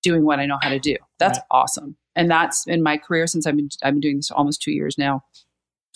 doing 0.02 0.24
what 0.24 0.38
I 0.38 0.46
know 0.46 0.58
how 0.60 0.68
to 0.68 0.78
do. 0.78 0.96
That's 1.18 1.38
right. 1.38 1.46
awesome. 1.50 1.96
And 2.14 2.30
that's 2.30 2.66
in 2.66 2.82
my 2.82 2.98
career 2.98 3.26
since 3.26 3.46
I've 3.46 3.56
been, 3.56 3.70
I've 3.82 3.94
been 3.94 4.00
doing 4.00 4.16
this 4.16 4.30
almost 4.30 4.60
two 4.60 4.72
years 4.72 4.98
now. 4.98 5.24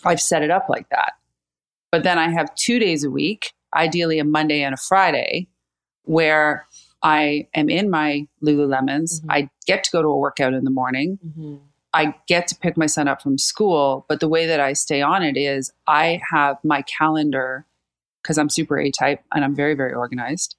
I've 0.05 0.21
set 0.21 0.43
it 0.43 0.51
up 0.51 0.69
like 0.69 0.89
that. 0.91 1.13
But 1.91 2.05
then 2.05 2.19
I 2.19 2.31
have 2.31 2.55
two 2.55 2.79
days 2.79 3.05
a 3.05 3.11
week, 3.11 3.53
ideally 3.75 4.19
a 4.19 4.25
Monday 4.25 4.63
and 4.63 4.73
a 4.73 4.79
Friday, 4.79 5.49
where 6.05 6.67
I 7.03 7.49
am 7.55 7.69
in 7.69 7.91
my 7.91 8.27
Lululemons. 8.43 9.21
Mm-hmm. 9.21 9.31
I 9.31 9.51
get 9.67 9.85
to 9.85 9.91
go 9.91 10.03
to 10.03 10.09
a 10.09 10.19
workout 10.19 10.55
in 10.55 10.65
the 10.65 10.71
morning. 10.71 11.19
Mm-hmm. 11.25 11.57
I 11.95 12.15
get 12.27 12.47
to 12.49 12.57
pick 12.57 12.77
my 12.77 12.87
son 12.87 13.09
up 13.09 13.23
from 13.23 13.39
school. 13.39 14.07
But 14.09 14.21
the 14.21 14.29
way 14.29 14.47
that 14.47 14.61
I 14.61 14.73
stay 14.73 15.03
on 15.03 15.23
it 15.23 15.37
is 15.37 15.73
I 15.87 16.21
have 16.31 16.57
my 16.65 16.83
calendar 16.83 17.67
because 18.23 18.39
I'm 18.39 18.49
super 18.49 18.79
A 18.79 18.91
type 18.91 19.23
and 19.35 19.45
I'm 19.45 19.55
very, 19.55 19.75
very 19.75 19.93
organized. 19.93 20.57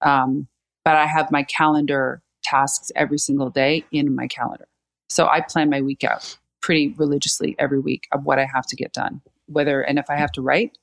Um, 0.00 0.48
but 0.84 0.96
I 0.96 1.06
have 1.06 1.30
my 1.30 1.44
calendar 1.44 2.22
tasks 2.42 2.90
every 2.96 3.18
single 3.18 3.50
day 3.50 3.84
in 3.92 4.14
my 4.14 4.26
calendar. 4.26 4.66
So 5.08 5.28
I 5.28 5.40
plan 5.40 5.70
my 5.70 5.80
week 5.80 6.04
out 6.04 6.36
pretty 6.60 6.94
religiously 6.96 7.54
every 7.58 7.78
week 7.78 8.08
of 8.12 8.24
what 8.24 8.38
I 8.38 8.46
have 8.52 8.66
to 8.66 8.76
get 8.76 8.92
done. 8.92 9.20
Whether, 9.46 9.82
and 9.82 9.98
if 9.98 10.08
I 10.08 10.16
have 10.16 10.32
to 10.32 10.42
write, 10.42 10.78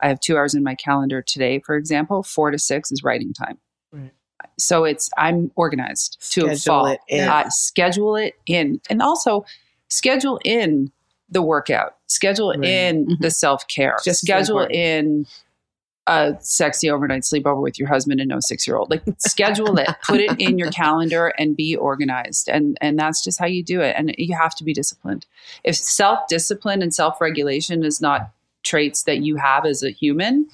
I 0.00 0.08
have 0.08 0.20
two 0.20 0.36
hours 0.36 0.54
in 0.54 0.62
my 0.62 0.74
calendar 0.74 1.22
today, 1.22 1.60
for 1.60 1.76
example, 1.76 2.22
four 2.22 2.50
to 2.50 2.58
six 2.58 2.90
is 2.90 3.04
writing 3.04 3.32
time. 3.32 3.58
Right. 3.92 4.12
So 4.58 4.84
it's, 4.84 5.10
I'm 5.16 5.50
organized 5.56 6.32
to 6.32 6.46
a 6.46 6.56
fault. 6.56 6.98
Uh, 7.12 7.48
schedule 7.48 8.16
it 8.16 8.34
in. 8.46 8.80
And 8.88 9.02
also 9.02 9.44
schedule 9.88 10.40
in 10.44 10.92
the 11.28 11.42
workout, 11.42 11.96
schedule 12.06 12.50
right. 12.50 12.64
in 12.64 13.06
mm-hmm. 13.06 13.14
the 13.20 13.30
self 13.30 13.66
care, 13.68 13.96
Just 14.04 14.20
schedule 14.20 14.66
in 14.70 15.26
a 16.06 16.36
sexy 16.40 16.90
overnight 16.90 17.22
sleepover 17.22 17.62
with 17.62 17.78
your 17.78 17.88
husband 17.88 18.20
and 18.20 18.28
no 18.28 18.38
six 18.40 18.66
year 18.66 18.76
old. 18.76 18.90
Like 18.90 19.02
schedule 19.18 19.78
it, 19.78 19.88
put 20.04 20.20
it 20.20 20.38
in 20.38 20.58
your 20.58 20.70
calendar 20.72 21.32
and 21.38 21.56
be 21.56 21.76
organized. 21.76 22.48
And 22.48 22.76
and 22.80 22.98
that's 22.98 23.22
just 23.22 23.38
how 23.38 23.46
you 23.46 23.62
do 23.62 23.80
it. 23.80 23.94
And 23.98 24.14
you 24.18 24.36
have 24.36 24.54
to 24.56 24.64
be 24.64 24.72
disciplined. 24.72 25.26
If 25.64 25.76
self 25.76 26.28
discipline 26.28 26.82
and 26.82 26.94
self 26.94 27.20
regulation 27.20 27.84
is 27.84 28.00
not 28.00 28.30
traits 28.62 29.04
that 29.04 29.18
you 29.18 29.36
have 29.36 29.64
as 29.64 29.82
a 29.82 29.90
human, 29.90 30.48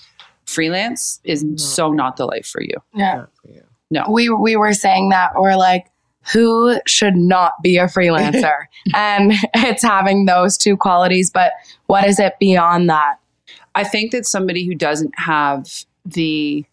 freelance 0.46 1.20
is 1.25 1.44
no. 1.44 1.56
so 1.56 1.92
not 1.92 2.16
the 2.16 2.26
life 2.26 2.46
for 2.46 2.62
you. 2.62 2.76
Yeah. 2.94 3.26
No. 3.90 4.04
We 4.09 4.28
we 4.30 4.56
were 4.56 4.73
saying 4.73 5.09
that 5.11 5.32
we're 5.37 5.56
like 5.56 5.90
who 6.32 6.78
should 6.87 7.16
not 7.16 7.54
be 7.62 7.78
a 7.78 7.87
freelancer? 7.87 8.64
and 8.94 9.32
it's 9.54 9.82
having 9.82 10.26
those 10.26 10.56
two 10.56 10.76
qualities, 10.76 11.30
but 11.30 11.52
what 11.87 12.06
is 12.06 12.18
it 12.18 12.35
beyond 12.38 12.88
that? 12.90 13.16
I 13.75 13.85
think 13.85 14.12
that 14.12 14.26
somebody 14.26 14.66
who 14.66 14.75
doesn't 14.75 15.14
have 15.16 15.85
the 16.04 16.64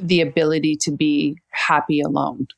the 0.00 0.22
ability 0.22 0.76
to 0.76 0.90
be 0.90 1.38
happy 1.50 2.00
alone. 2.00 2.48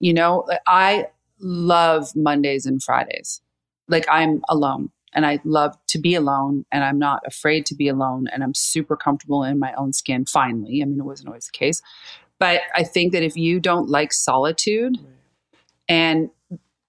You 0.00 0.12
know, 0.12 0.46
I 0.66 1.06
love 1.40 2.14
Mondays 2.16 2.66
and 2.66 2.82
Fridays. 2.82 3.40
Like 3.86 4.06
I'm 4.10 4.42
alone 4.48 4.90
and 5.14 5.24
I 5.24 5.40
love 5.44 5.76
to 5.88 5.98
be 5.98 6.14
alone 6.14 6.66
and 6.72 6.84
I'm 6.84 6.98
not 6.98 7.22
afraid 7.26 7.64
to 7.66 7.74
be 7.74 7.88
alone 7.88 8.26
and 8.32 8.42
I'm 8.42 8.54
super 8.54 8.96
comfortable 8.96 9.44
in 9.44 9.58
my 9.58 9.72
own 9.74 9.92
skin 9.92 10.24
finally. 10.26 10.82
I 10.82 10.84
mean, 10.84 10.98
it 10.98 11.04
wasn't 11.04 11.28
always 11.28 11.46
the 11.46 11.56
case. 11.56 11.80
But 12.38 12.62
I 12.74 12.84
think 12.84 13.12
that 13.12 13.22
if 13.22 13.36
you 13.36 13.60
don't 13.60 13.88
like 13.88 14.12
solitude 14.12 14.96
and 15.88 16.30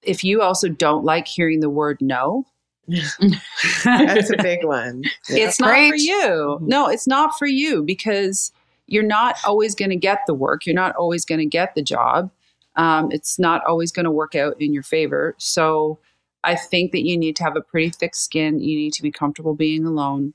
if 0.02 0.24
you 0.24 0.42
also 0.42 0.70
don't 0.70 1.04
like 1.04 1.28
hearing 1.28 1.60
the 1.60 1.70
word 1.70 1.98
no, 2.02 2.46
That's 3.84 4.32
a 4.32 4.38
big 4.42 4.66
one. 4.66 5.04
Yeah. 5.30 5.46
It's 5.46 5.60
not 5.60 5.70
Great. 5.70 5.90
for 5.92 5.96
you. 5.96 6.58
Mm-hmm. 6.60 6.68
No, 6.68 6.88
it's 6.88 7.08
not 7.08 7.38
for 7.38 7.46
you 7.46 7.84
because 7.84 8.52
you're 8.88 9.04
not 9.04 9.38
always 9.46 9.76
going 9.76 9.92
to 9.92 9.96
get 9.96 10.22
the 10.26 10.34
work. 10.34 10.66
You're 10.66 10.76
not 10.76 10.96
always 10.96 11.26
going 11.26 11.40
to 11.40 11.46
get 11.46 11.76
the 11.76 11.84
job. 11.84 12.32
Um, 12.76 13.12
it's 13.12 13.38
not 13.38 13.64
always 13.66 13.92
going 13.92 14.06
to 14.06 14.12
work 14.12 14.36
out 14.36 14.60
in 14.60 14.74
your 14.74 14.84
favor. 14.84 15.36
So 15.38 16.00
I 16.44 16.56
think 16.56 16.92
that 16.94 17.06
you 17.06 17.18
need 17.18 17.36
to 17.38 17.44
have 17.44 17.56
a 17.56 17.62
pretty 17.62 17.90
thick 17.90 18.16
skin. 18.16 18.60
You 18.60 18.76
need 18.76 18.94
to 18.94 19.04
be 19.04 19.12
comfortable 19.12 19.54
being 19.54 19.86
alone. 19.86 20.34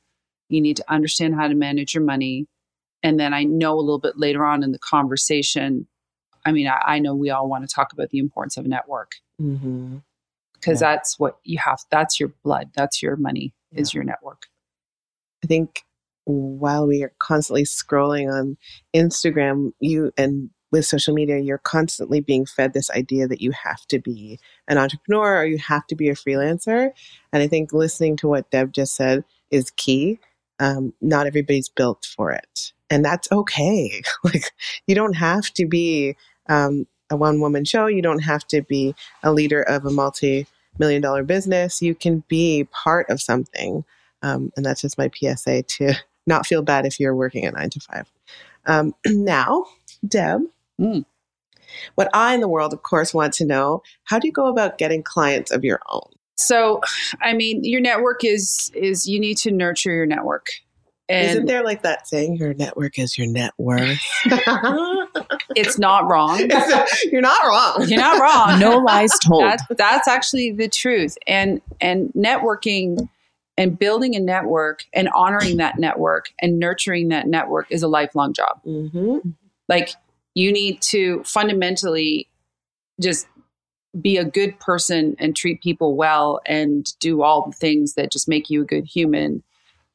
You 0.49 0.61
need 0.61 0.77
to 0.77 0.93
understand 0.93 1.35
how 1.35 1.49
to 1.49 1.55
manage 1.55 1.95
your 1.95 2.05
money. 2.05 2.47
And 3.05 3.21
then 3.21 3.33
I 3.33 3.45
know 3.45 3.75
a 3.75 3.81
little 3.81 4.01
bit 4.01 4.19
later 4.19 4.45
on 4.45 4.65
in 4.65 4.73
the 4.73 4.79
conversation, 4.81 5.87
I 6.45 6.51
mean, 6.51 6.67
I, 6.67 6.81
I 6.85 6.99
know 6.99 7.15
we 7.15 7.31
all 7.31 7.49
want 7.49 7.69
to 7.69 7.73
talk 7.73 7.93
about 7.93 8.11
the 8.11 8.19
importance 8.19 8.57
of 8.57 8.65
a 8.65 8.69
network. 8.69 9.13
Mm-hmm 9.41 9.99
because 10.65 10.81
yeah. 10.81 10.95
that's 10.95 11.19
what 11.19 11.39
you 11.45 11.59
have. 11.63 11.81
That's 11.91 12.19
your 12.19 12.33
blood. 12.43 12.71
That's 12.75 13.03
your 13.03 13.17
money. 13.17 13.53
Yeah. 13.71 13.81
Is 13.81 13.95
your 13.95 14.05
network. 14.05 14.47
I 15.43 15.47
think 15.47 15.83
while 16.25 16.87
we 16.87 17.03
are 17.03 17.13
constantly 17.19 17.65
scrolling 17.65 18.33
on 18.33 18.57
Instagram, 18.95 19.73
you 19.81 20.13
and 20.17 20.51
with 20.73 20.87
social 20.87 21.15
media, 21.15 21.39
you're 21.39 21.59
constantly 21.59 22.21
being 22.21 22.47
fed 22.47 22.73
this 22.73 22.91
idea 22.91 23.29
that 23.29 23.41
you 23.41 23.53
have 23.53 23.87
to 23.87 23.99
be 23.99 24.41
an 24.67 24.79
entrepreneur 24.79 25.41
or 25.41 25.45
you 25.45 25.59
have 25.59 25.87
to 25.89 25.95
be 25.95 26.09
a 26.09 26.15
freelancer. 26.15 26.91
And 27.33 27.43
I 27.43 27.47
think 27.47 27.73
listening 27.73 28.17
to 28.19 28.29
what 28.29 28.51
Deb 28.51 28.73
just 28.73 28.97
said 28.97 29.25
is 29.51 29.71
key. 29.71 30.19
Um, 30.59 30.95
not 31.01 31.27
everybody's 31.27 31.69
built 31.69 32.05
for 32.05 32.33
it, 32.33 32.73
and 32.95 33.05
that's 33.05 33.31
okay. 33.33 34.03
like 34.25 34.53
you 34.87 34.95
don't 34.95 35.15
have 35.15 35.53
to 35.55 35.67
be 35.67 36.17
um, 36.49 36.87
a 37.11 37.17
one 37.17 37.41
woman 37.41 37.65
show. 37.65 37.87
You 37.87 38.03
don't 38.03 38.21
have 38.21 38.47
to 38.49 38.63
be 38.63 38.95
a 39.25 39.33
leader 39.33 39.63
of 39.63 39.85
a 39.85 39.91
multi 39.91 40.47
million 40.79 41.03
dollar 41.03 41.25
business. 41.25 41.83
You 41.83 41.97
can 41.97 42.23
be 42.29 42.69
part 42.71 43.11
of 43.11 43.21
something. 43.21 43.85
Um, 44.23 44.53
and 44.57 44.65
that's 44.65 44.81
just 44.81 44.97
my 44.97 45.11
PSA 45.13 45.65
to 45.65 45.95
not 46.27 46.47
feel 46.47 46.63
bad 46.63 46.87
if 46.87 47.01
you're 47.01 47.17
working 47.17 47.45
at 47.45 47.55
nine 47.55 47.71
to 47.71 47.81
five. 47.81 48.11
Um, 48.65 48.95
now, 49.07 49.67
Deb, 50.07 50.43
mm. 50.81 51.05
what 51.97 52.09
I 52.15 52.35
in 52.35 52.41
the 52.41 52.49
world, 52.49 52.73
of 52.73 52.85
course, 52.85 53.13
want 53.13 53.35
to 53.35 53.45
know 53.45 53.83
how 54.05 54.21
do 54.21 54.29
you 54.29 54.33
go 54.33 54.47
about 54.47 54.79
getting 54.79 55.03
clients 55.03 55.51
of 55.51 55.65
your 55.65 55.81
own? 55.91 56.09
So, 56.37 56.81
I 57.21 57.33
mean, 57.33 57.65
your 57.65 57.81
network 57.81 58.25
is 58.25 58.71
is 58.73 59.09
you 59.09 59.19
need 59.19 59.37
to 59.39 59.51
nurture 59.51 59.93
your 59.93 60.07
network. 60.07 60.47
And 61.09 61.31
Isn't 61.31 61.47
there 61.47 61.63
like 61.63 61.83
that 61.83 62.09
saying, 62.09 62.37
your 62.37 62.55
network 62.55 62.99
is 62.99 63.19
your 63.19 63.27
net 63.27 63.53
worth? 63.59 64.01
it's 65.55 65.79
not 65.79 66.09
wrong. 66.09 66.39
You're 67.13 67.21
not 67.21 67.45
wrong. 67.45 67.87
You're 67.87 68.01
not 68.01 68.21
wrong. 68.21 68.59
no 68.59 68.79
lies 68.79 69.11
told. 69.19 69.43
That's, 69.43 69.63
that's 69.77 70.09
actually 70.09 70.53
the 70.53 70.69
truth. 70.69 71.19
And 71.27 71.61
and 71.79 72.11
networking 72.17 73.09
and 73.59 73.79
building 73.79 74.17
a 74.17 74.21
network 74.21 74.85
and 74.95 75.11
honoring 75.15 75.59
that 75.59 75.79
network 75.79 76.33
and 76.41 76.59
nurturing 76.59 77.09
that 77.09 77.29
network 77.29 77.67
is 77.71 77.83
a 77.83 77.89
lifelong 77.89 78.33
job. 78.33 78.61
Mm-hmm. 78.67 79.29
Like 79.69 79.91
you 80.35 80.53
need 80.53 80.81
to 80.83 81.23
fundamentally 81.25 82.29
just 83.01 83.27
be 84.01 84.17
a 84.17 84.25
good 84.25 84.59
person 84.59 85.17
and 85.19 85.37
treat 85.37 85.63
people 85.63 85.95
well 85.95 86.41
and 86.47 86.99
do 86.99 87.23
all 87.23 87.47
the 87.47 87.57
things 87.57 87.95
that 87.95 88.11
just 88.11 88.27
make 88.27 88.51
you 88.51 88.63
a 88.63 88.65
good 88.65 88.87
human 88.87 89.43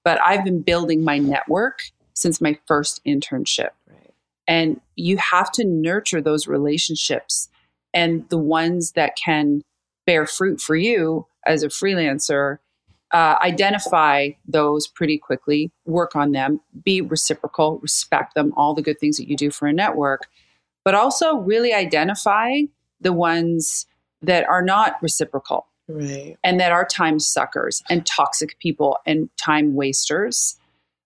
but 0.04 0.20
I've 0.24 0.44
been 0.44 0.62
building 0.62 1.04
my 1.04 1.18
network 1.18 1.82
since 2.14 2.42
my 2.42 2.58
first 2.68 3.02
internship. 3.06 3.70
Right. 3.88 4.14
And 4.48 4.82
you 4.96 5.18
have 5.18 5.52
to 5.54 5.66
nurture 5.66 6.22
those 6.22 6.48
relationships 6.48 7.50
and 7.94 8.28
the 8.30 8.38
ones 8.38 8.94
that 8.94 9.16
can 9.16 9.62
bear 10.06 10.26
fruit 10.26 10.60
for 10.62 10.76
you 10.76 11.28
as 11.46 11.64
a 11.64 11.68
freelancer. 11.68 12.58
Uh, 13.12 13.36
identify 13.42 14.30
those 14.48 14.88
pretty 14.88 15.18
quickly, 15.18 15.72
work 15.86 16.16
on 16.16 16.32
them, 16.32 16.62
be 16.84 17.02
reciprocal, 17.02 17.80
respect 17.80 18.36
them, 18.36 18.54
all 18.56 18.76
the 18.76 18.84
good 18.84 19.00
things 19.00 19.18
that 19.18 19.28
you 19.28 19.36
do 19.36 19.50
for 19.50 19.68
a 19.68 19.74
network, 19.74 20.28
but 20.86 20.94
also 20.94 21.38
really 21.38 21.74
identify 21.74 22.60
the 23.02 23.12
ones 23.12 23.88
that 24.22 24.48
are 24.48 24.62
not 24.62 25.02
reciprocal 25.02 25.69
Right. 25.90 26.38
And 26.44 26.60
that 26.60 26.72
are 26.72 26.86
time 26.86 27.20
suckers 27.20 27.82
and 27.90 28.06
toxic 28.06 28.58
people 28.60 29.00
and 29.08 29.30
time 29.38 29.74
wasters. 29.74 30.56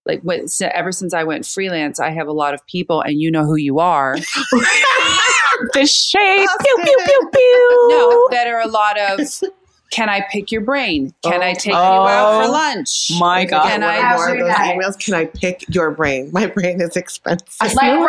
like 0.06 0.22
what, 0.22 0.50
so 0.50 0.70
ever 0.74 0.92
since 0.92 1.14
I 1.14 1.24
went 1.24 1.46
freelance, 1.46 2.02
I 2.02 2.10
have 2.10 2.28
a 2.28 2.34
lot 2.34 2.54
of 2.54 2.66
people, 2.68 3.00
and 3.02 3.20
you 3.20 3.32
know 3.32 3.46
who 3.46 3.56
you 3.56 3.80
are. 3.80 4.18
the 5.74 5.86
shade, 5.86 6.48
pew 6.62 6.78
pew 6.84 6.98
pew 7.06 7.30
pew. 7.34 7.88
no, 7.90 8.28
that 8.32 8.48
are 8.48 8.60
a 8.60 8.68
lot 8.68 9.00
of. 9.00 9.20
Can 9.94 10.10
I 10.10 10.22
pick 10.32 10.52
your 10.52 10.62
brain? 10.62 11.14
Can 11.24 11.42
I 11.44 11.54
take 11.54 11.68
you 11.68 11.74
out 11.74 12.42
Oh, 12.42 12.46
for 12.46 12.52
lunch? 12.52 13.12
my 13.20 13.46
God. 13.46 13.64
Can 13.70 13.84
I, 13.84 13.98
I? 14.00 14.16
more 14.16 14.26
of 14.26 14.30
Every 14.32 14.42
those 14.42 14.56
day. 14.58 14.76
emails. 14.76 15.00
Can 15.00 15.14
I 15.14 15.26
pick 15.26 15.64
your 15.74 15.92
brain? 15.92 16.30
My 16.34 16.48
brain 16.48 16.82
is 16.82 16.96
expensive. 16.98 17.46
Like 17.76 17.92
remove 17.92 18.08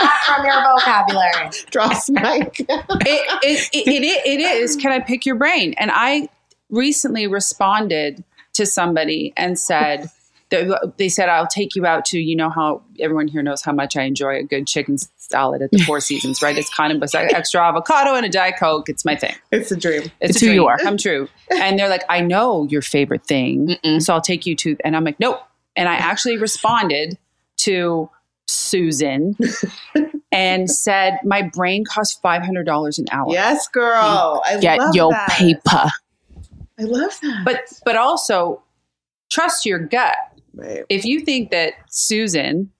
that 0.00 0.22
from 0.26 0.46
your 0.46 0.62
vocabulary. 0.62 1.50
Dross 1.70 2.08
mic. 2.08 2.60
it, 2.60 2.66
it, 2.70 3.68
it, 3.72 3.86
it, 3.86 4.26
it 4.26 4.40
is 4.40 4.74
can 4.76 4.90
i 4.92 4.98
pick 5.00 5.26
your 5.26 5.34
brain 5.36 5.74
and 5.78 5.90
i 5.92 6.28
recently 6.70 7.26
responded 7.26 8.24
to 8.54 8.64
somebody 8.66 9.32
and 9.36 9.58
said 9.58 10.10
they 10.50 10.68
they 10.96 11.08
said 11.08 11.28
i'll 11.28 11.46
take 11.46 11.74
you 11.76 11.84
out 11.86 12.04
to 12.06 12.18
you 12.18 12.34
know 12.36 12.50
how 12.50 12.82
everyone 13.00 13.28
here 13.28 13.42
knows 13.42 13.62
how 13.62 13.72
much 13.72 13.96
i 13.96 14.02
enjoy 14.02 14.36
a 14.36 14.42
good 14.42 14.66
chicken 14.66 14.96
salad 15.30 15.62
at 15.62 15.70
the 15.70 15.78
four 15.84 16.00
seasons 16.00 16.40
right 16.42 16.56
it's 16.56 16.72
kind 16.74 16.92
of 16.92 17.02
it's 17.02 17.12
like 17.14 17.32
extra 17.34 17.60
avocado 17.60 18.14
and 18.14 18.24
a 18.24 18.28
diet 18.28 18.54
coke 18.58 18.88
it's 18.88 19.04
my 19.04 19.14
thing 19.14 19.34
it's 19.52 19.70
a 19.70 19.76
dream. 19.76 20.02
it's, 20.20 20.36
It's 20.36 20.42
a 20.42 20.46
who 20.46 20.52
you 20.52 20.58
dream 20.60 20.68
are. 20.68 20.78
come 20.78 20.96
true 20.96 21.28
and 21.50 21.78
they're 21.78 21.88
like 21.88 22.04
i 22.08 22.20
know 22.20 22.64
your 22.64 22.82
favorite 22.82 23.26
thing 23.26 23.76
Mm-mm. 23.84 24.02
so 24.02 24.14
i'll 24.14 24.20
take 24.20 24.46
you 24.46 24.56
to 24.56 24.76
and 24.84 24.96
i'm 24.96 25.04
like 25.04 25.20
nope 25.20 25.40
and 25.76 25.88
i 25.88 25.94
actually 25.96 26.36
responded 26.38 27.18
to 27.58 28.08
susan 28.46 29.36
and 30.32 30.70
said 30.70 31.18
my 31.24 31.42
brain 31.42 31.84
costs 31.84 32.18
$500 32.24 32.98
an 32.98 33.04
hour 33.10 33.26
Yes, 33.30 33.68
girl. 33.68 34.42
I 34.46 34.58
Get 34.60 34.78
love 34.78 34.94
your 34.94 35.10
that. 35.12 35.28
paper. 35.30 35.90
I 36.78 36.84
love 36.84 37.18
that. 37.20 37.42
but 37.44 37.60
but 37.84 37.96
also 37.96 38.62
trust 39.30 39.66
your 39.66 39.78
gut 39.80 40.16
right. 40.54 40.84
if 40.88 41.04
you 41.04 41.20
think 41.20 41.50
that 41.50 41.74
susan 41.90 42.70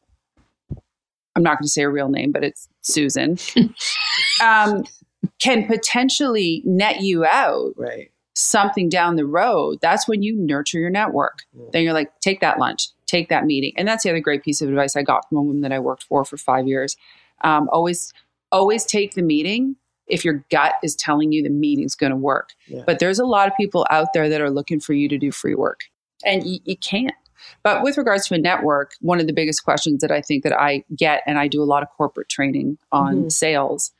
i'm 1.38 1.42
not 1.44 1.58
going 1.58 1.64
to 1.64 1.70
say 1.70 1.82
her 1.82 1.90
real 1.90 2.08
name 2.10 2.32
but 2.32 2.44
it's 2.44 2.68
susan. 2.82 3.38
Um, 4.42 4.84
can 5.40 5.66
potentially 5.66 6.62
net 6.64 7.00
you 7.00 7.24
out 7.24 7.72
Right. 7.76 8.10
something 8.34 8.88
down 8.88 9.16
the 9.16 9.26
road. 9.26 9.78
That's 9.82 10.06
when 10.06 10.22
you 10.22 10.36
nurture 10.36 10.78
your 10.78 10.90
network. 10.90 11.40
Then 11.72 11.82
you're 11.82 11.92
like 11.92 12.10
take 12.20 12.40
that 12.40 12.58
lunch. 12.58 12.88
Take 13.06 13.28
that 13.30 13.44
meeting. 13.44 13.72
And 13.76 13.88
that's 13.88 14.04
the 14.04 14.10
other 14.10 14.20
great 14.20 14.42
piece 14.44 14.60
of 14.62 14.68
advice 14.68 14.94
i 14.96 15.02
got 15.02 15.28
from 15.28 15.38
a 15.38 15.42
woman 15.42 15.62
that 15.62 15.72
i 15.72 15.78
worked 15.78 16.04
for 16.04 16.24
for 16.24 16.36
five 16.36 16.66
years. 16.68 16.96
Um, 17.42 17.68
always 17.72 18.12
always 18.52 18.84
take 18.86 19.14
the 19.14 19.22
meeting 19.22 19.76
if 20.06 20.24
your 20.24 20.44
gut 20.50 20.74
is 20.82 20.94
telling 20.94 21.32
you 21.32 21.42
the 21.42 21.50
meeting's 21.50 21.94
going 21.96 22.10
to 22.10 22.16
work. 22.16 22.50
Yeah. 22.68 22.82
but 22.86 22.98
there's 23.00 23.18
a 23.18 23.26
lot 23.26 23.48
of 23.48 23.54
people 23.56 23.86
out 23.90 24.08
there 24.14 24.28
that 24.28 24.40
are 24.40 24.50
looking 24.50 24.78
for 24.80 24.92
you 24.92 25.08
to 25.08 25.18
do 25.18 25.32
free 25.32 25.54
work. 25.54 25.80
And 26.24 26.46
you, 26.46 26.58
you 26.64 26.76
can't 26.76 27.12
but 27.62 27.82
with 27.82 27.96
regards 27.96 28.26
to 28.28 28.34
a 28.34 28.38
network 28.38 28.92
one 29.00 29.20
of 29.20 29.26
the 29.26 29.32
biggest 29.32 29.64
questions 29.64 30.00
that 30.00 30.10
i 30.10 30.20
think 30.20 30.42
that 30.44 30.52
i 30.52 30.82
get 30.96 31.22
and 31.26 31.38
i 31.38 31.46
do 31.48 31.62
a 31.62 31.64
lot 31.64 31.82
of 31.82 31.88
corporate 31.96 32.28
training 32.28 32.78
on 32.92 33.24
Mhm. 33.24 33.32
sales 33.32 33.92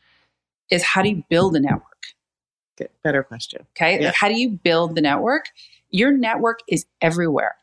is 0.71 0.83
how 0.83 1.02
do 1.02 1.09
you 1.09 1.23
build 1.28 1.54
a 1.57 1.61
network 1.61 1.85
Good. 2.76 2.90
Better 3.02 3.25
question. 3.25 3.66
Okay. 3.76 3.99
Yeah. 3.99 4.07
Like, 4.07 4.14
how 4.14 4.28
do 4.28 4.38
you 4.40 4.50
build 4.50 4.95
the 4.95 5.00
network? 5.00 5.47
Your 5.90 6.12
network 6.12 6.61
is 6.68 6.87
everywhere. 7.00 7.57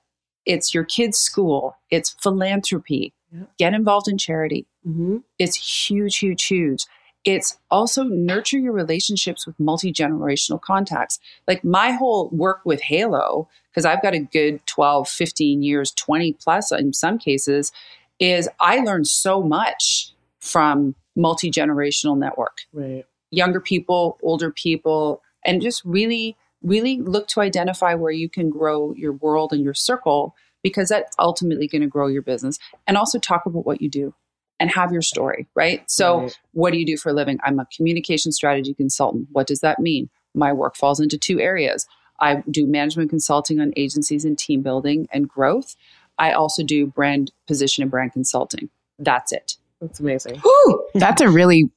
It's 0.45 0.73
your 0.73 0.83
kids' 0.83 1.17
school, 1.19 1.77
it's 1.89 2.09
philanthropy. 2.21 3.13
Yeah. 3.31 3.43
Get 3.57 3.73
involved 3.73 4.09
in 4.09 4.17
charity. 4.17 4.67
Mm-hmm. 4.85 5.19
It's 5.39 5.87
huge, 5.89 6.17
huge, 6.17 6.43
huge. 6.45 6.83
It's 7.25 7.57
also 7.71 8.03
nurture 8.03 8.59
your 8.59 8.71
relationships 8.71 9.47
with 9.47 9.59
multi 9.59 9.91
generational 9.91 10.61
contacts. 10.61 11.19
Like 11.47 11.63
my 11.63 11.91
whole 11.91 12.29
work 12.29 12.61
with 12.63 12.81
Halo, 12.81 13.49
because 13.71 13.83
I've 13.83 14.01
got 14.03 14.13
a 14.13 14.19
good 14.19 14.65
12, 14.67 15.09
15 15.09 15.63
years, 15.63 15.91
20 15.91 16.33
plus 16.33 16.71
in 16.71 16.93
some 16.93 17.17
cases, 17.17 17.71
is 18.19 18.47
I 18.59 18.79
learned 18.79 19.07
so 19.07 19.41
much 19.41 20.13
from 20.39 20.95
multi 21.15 21.49
generational 21.49 22.17
network 22.17 22.59
Right. 22.71 23.05
younger 23.31 23.59
people, 23.59 24.19
older 24.21 24.51
people, 24.51 25.21
and 25.43 25.61
just 25.61 25.83
really, 25.83 26.37
really 26.61 26.99
look 26.99 27.27
to 27.29 27.41
identify 27.41 27.95
where 27.95 28.11
you 28.11 28.29
can 28.29 28.49
grow 28.49 28.93
your 28.93 29.13
world 29.13 29.51
and 29.51 29.63
your 29.63 29.73
circle 29.73 30.35
because 30.61 30.89
that's 30.89 31.15
ultimately 31.19 31.67
going 31.67 31.81
to 31.81 31.87
grow 31.87 32.07
your 32.07 32.21
business. 32.21 32.57
And 32.87 32.97
also 32.97 33.19
talk 33.19 33.45
about 33.45 33.65
what 33.65 33.81
you 33.81 33.89
do 33.89 34.13
and 34.59 34.69
have 34.71 34.91
your 34.91 35.01
story, 35.01 35.47
right? 35.55 35.83
So, 35.89 36.21
Right. 36.21 36.39
what 36.53 36.71
do 36.71 36.79
you 36.79 36.85
do 36.85 36.97
for 36.97 37.09
a 37.09 37.13
living? 37.13 37.39
I'm 37.43 37.59
a 37.59 37.67
communication 37.75 38.31
strategy 38.31 38.73
consultant. 38.73 39.27
What 39.31 39.47
does 39.47 39.59
that 39.59 39.79
mean? 39.79 40.09
My 40.33 40.53
work 40.53 40.75
falls 40.75 40.99
into 40.99 41.17
two 41.17 41.39
areas. 41.39 41.87
I 42.19 42.43
do 42.49 42.65
management 42.65 43.09
consulting 43.09 43.59
on 43.59 43.73
agencies 43.75 44.23
and 44.23 44.37
team 44.37 44.61
building 44.61 45.07
and 45.11 45.27
growth. 45.27 45.75
I 46.17 46.31
also 46.31 46.63
do 46.63 46.87
brand 46.87 47.31
position 47.47 47.81
and 47.81 47.91
brand 47.91 48.13
consulting. 48.13 48.69
That's 48.97 49.33
it. 49.33 49.57
That's 49.81 49.99
amazing. 49.99 50.39
Whew, 50.39 50.87
that's 50.93 51.21
a 51.21 51.29
really 51.29 51.69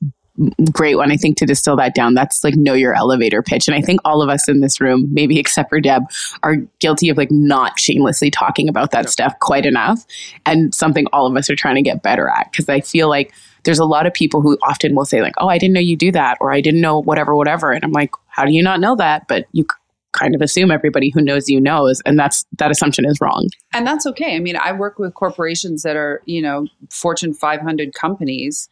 great 0.71 0.97
one. 0.97 1.11
I 1.11 1.17
think 1.17 1.37
to 1.39 1.47
distill 1.47 1.77
that 1.77 1.95
down, 1.95 2.15
that's 2.15 2.45
like 2.45 2.55
know 2.55 2.75
your 2.75 2.95
elevator 2.95 3.43
pitch. 3.43 3.69
And 3.69 3.75
I 3.75 3.81
think 3.81 4.01
all 4.05 4.23
of 4.23 4.29
us 4.29 4.49
in 4.49 4.61
this 4.61 4.81
room, 4.81 5.09
maybe 5.13 5.39
except 5.39 5.69
for 5.69 5.81
Deb, 5.81 6.05
are 6.43 6.57
guilty 6.79 7.09
of 7.09 7.17
like 7.17 7.31
not 7.31 7.79
shamelessly 7.79 8.31
talking 8.31 8.69
about 8.69 8.91
that 8.93 9.09
stuff 9.09 9.39
quite 9.41 9.67
enough. 9.67 10.05
And 10.47 10.75
something 10.75 11.07
all 11.13 11.27
of 11.27 11.37
us 11.37 11.51
are 11.51 11.57
trying 11.57 11.77
to 11.77 11.83
get 11.83 12.03
better 12.03 12.29
at. 12.29 12.53
Cause 12.53 12.69
I 12.69 12.81
feel 12.81 13.09
like 13.09 13.33
there's 13.65 13.79
a 13.79 13.85
lot 13.85 14.07
of 14.07 14.15
people 14.15 14.41
who 14.41 14.57
often 14.63 14.95
will 14.95 15.05
say, 15.05 15.21
like, 15.21 15.35
oh, 15.39 15.49
I 15.49 15.59
didn't 15.59 15.75
know 15.75 15.81
you 15.81 15.97
do 15.97 16.13
that, 16.13 16.39
or 16.41 16.53
I 16.53 16.61
didn't 16.61 16.81
know 16.81 17.03
whatever, 17.03 17.35
whatever. 17.35 17.73
And 17.73 17.85
I'm 17.85 17.93
like, 17.93 18.13
how 18.29 18.45
do 18.45 18.53
you 18.53 18.63
not 18.63 18.81
know 18.81 18.97
that? 18.97 19.27
But 19.29 19.47
you 19.53 19.67
kind 20.13 20.35
of 20.35 20.41
assume 20.41 20.71
everybody 20.71 21.11
who 21.11 21.21
knows 21.21 21.49
you 21.49 21.61
knows. 21.61 22.01
And 22.07 22.19
that's 22.19 22.45
that 22.59 22.71
assumption 22.71 23.05
is 23.05 23.21
wrong. 23.21 23.49
And 23.73 23.87
that's 23.87 24.07
okay. 24.07 24.37
I 24.37 24.39
mean, 24.39 24.57
I 24.57 24.73
work 24.73 24.99
with 24.99 25.15
corporations 25.15 25.83
that 25.83 25.97
are, 25.97 26.23
you 26.25 26.41
know, 26.41 26.67
Fortune 26.91 27.35
500 27.35 27.95
companies. 27.95 28.69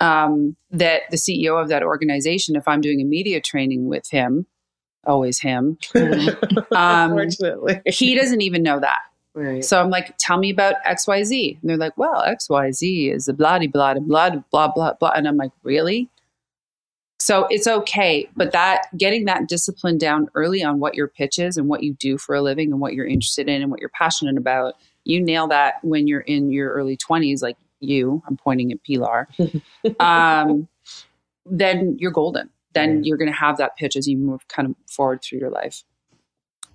Um, 0.00 0.56
that 0.70 1.02
the 1.10 1.18
CEO 1.18 1.60
of 1.60 1.68
that 1.68 1.82
organization, 1.82 2.56
if 2.56 2.66
I'm 2.66 2.80
doing 2.80 3.00
a 3.02 3.04
media 3.04 3.40
training 3.40 3.86
with 3.86 4.08
him, 4.10 4.46
always 5.06 5.40
him, 5.40 5.76
um, 5.94 6.38
Unfortunately. 6.72 7.82
he 7.86 8.14
doesn't 8.14 8.40
even 8.40 8.62
know 8.62 8.80
that. 8.80 9.00
right. 9.34 9.64
So 9.64 9.80
I'm 9.80 9.90
like, 9.90 10.14
tell 10.18 10.38
me 10.38 10.50
about 10.50 10.76
XYZ. 10.86 11.60
And 11.60 11.68
they're 11.68 11.76
like, 11.76 11.98
well, 11.98 12.24
XYZ 12.26 13.14
is 13.14 13.28
a 13.28 13.34
blah, 13.34 13.58
blah, 13.58 13.66
blah, 13.68 13.94
blah, 14.00 14.30
blah, 14.50 14.68
blah, 14.72 14.94
blah. 14.94 15.10
And 15.10 15.28
I'm 15.28 15.36
like, 15.36 15.52
really? 15.62 16.08
So 17.18 17.46
it's 17.50 17.66
okay. 17.66 18.26
But 18.34 18.52
that 18.52 18.86
getting 18.96 19.26
that 19.26 19.46
discipline 19.46 19.98
down 19.98 20.28
early 20.34 20.62
on 20.64 20.80
what 20.80 20.94
your 20.94 21.06
pitch 21.08 21.38
is 21.38 21.58
and 21.58 21.68
what 21.68 21.82
you 21.82 21.92
do 21.92 22.16
for 22.16 22.34
a 22.34 22.40
living 22.40 22.72
and 22.72 22.80
what 22.80 22.94
you're 22.94 23.06
interested 23.06 23.48
in 23.48 23.60
and 23.60 23.70
what 23.70 23.80
you're 23.80 23.90
passionate 23.90 24.38
about, 24.38 24.74
you 25.04 25.22
nail 25.22 25.46
that 25.48 25.74
when 25.82 26.06
you're 26.06 26.20
in 26.22 26.50
your 26.50 26.72
early 26.72 26.96
20s, 26.96 27.42
like 27.42 27.58
you, 27.80 28.22
I'm 28.26 28.36
pointing 28.36 28.72
at 28.72 28.82
Pilar, 28.82 29.28
um, 30.00 30.68
then 31.46 31.96
you're 31.98 32.10
golden. 32.10 32.50
Then 32.72 33.02
you're 33.02 33.16
going 33.16 33.30
to 33.30 33.36
have 33.36 33.56
that 33.56 33.76
pitch 33.76 33.96
as 33.96 34.06
you 34.06 34.16
move 34.16 34.46
kind 34.46 34.68
of 34.68 34.76
forward 34.88 35.22
through 35.22 35.40
your 35.40 35.50
life. 35.50 35.82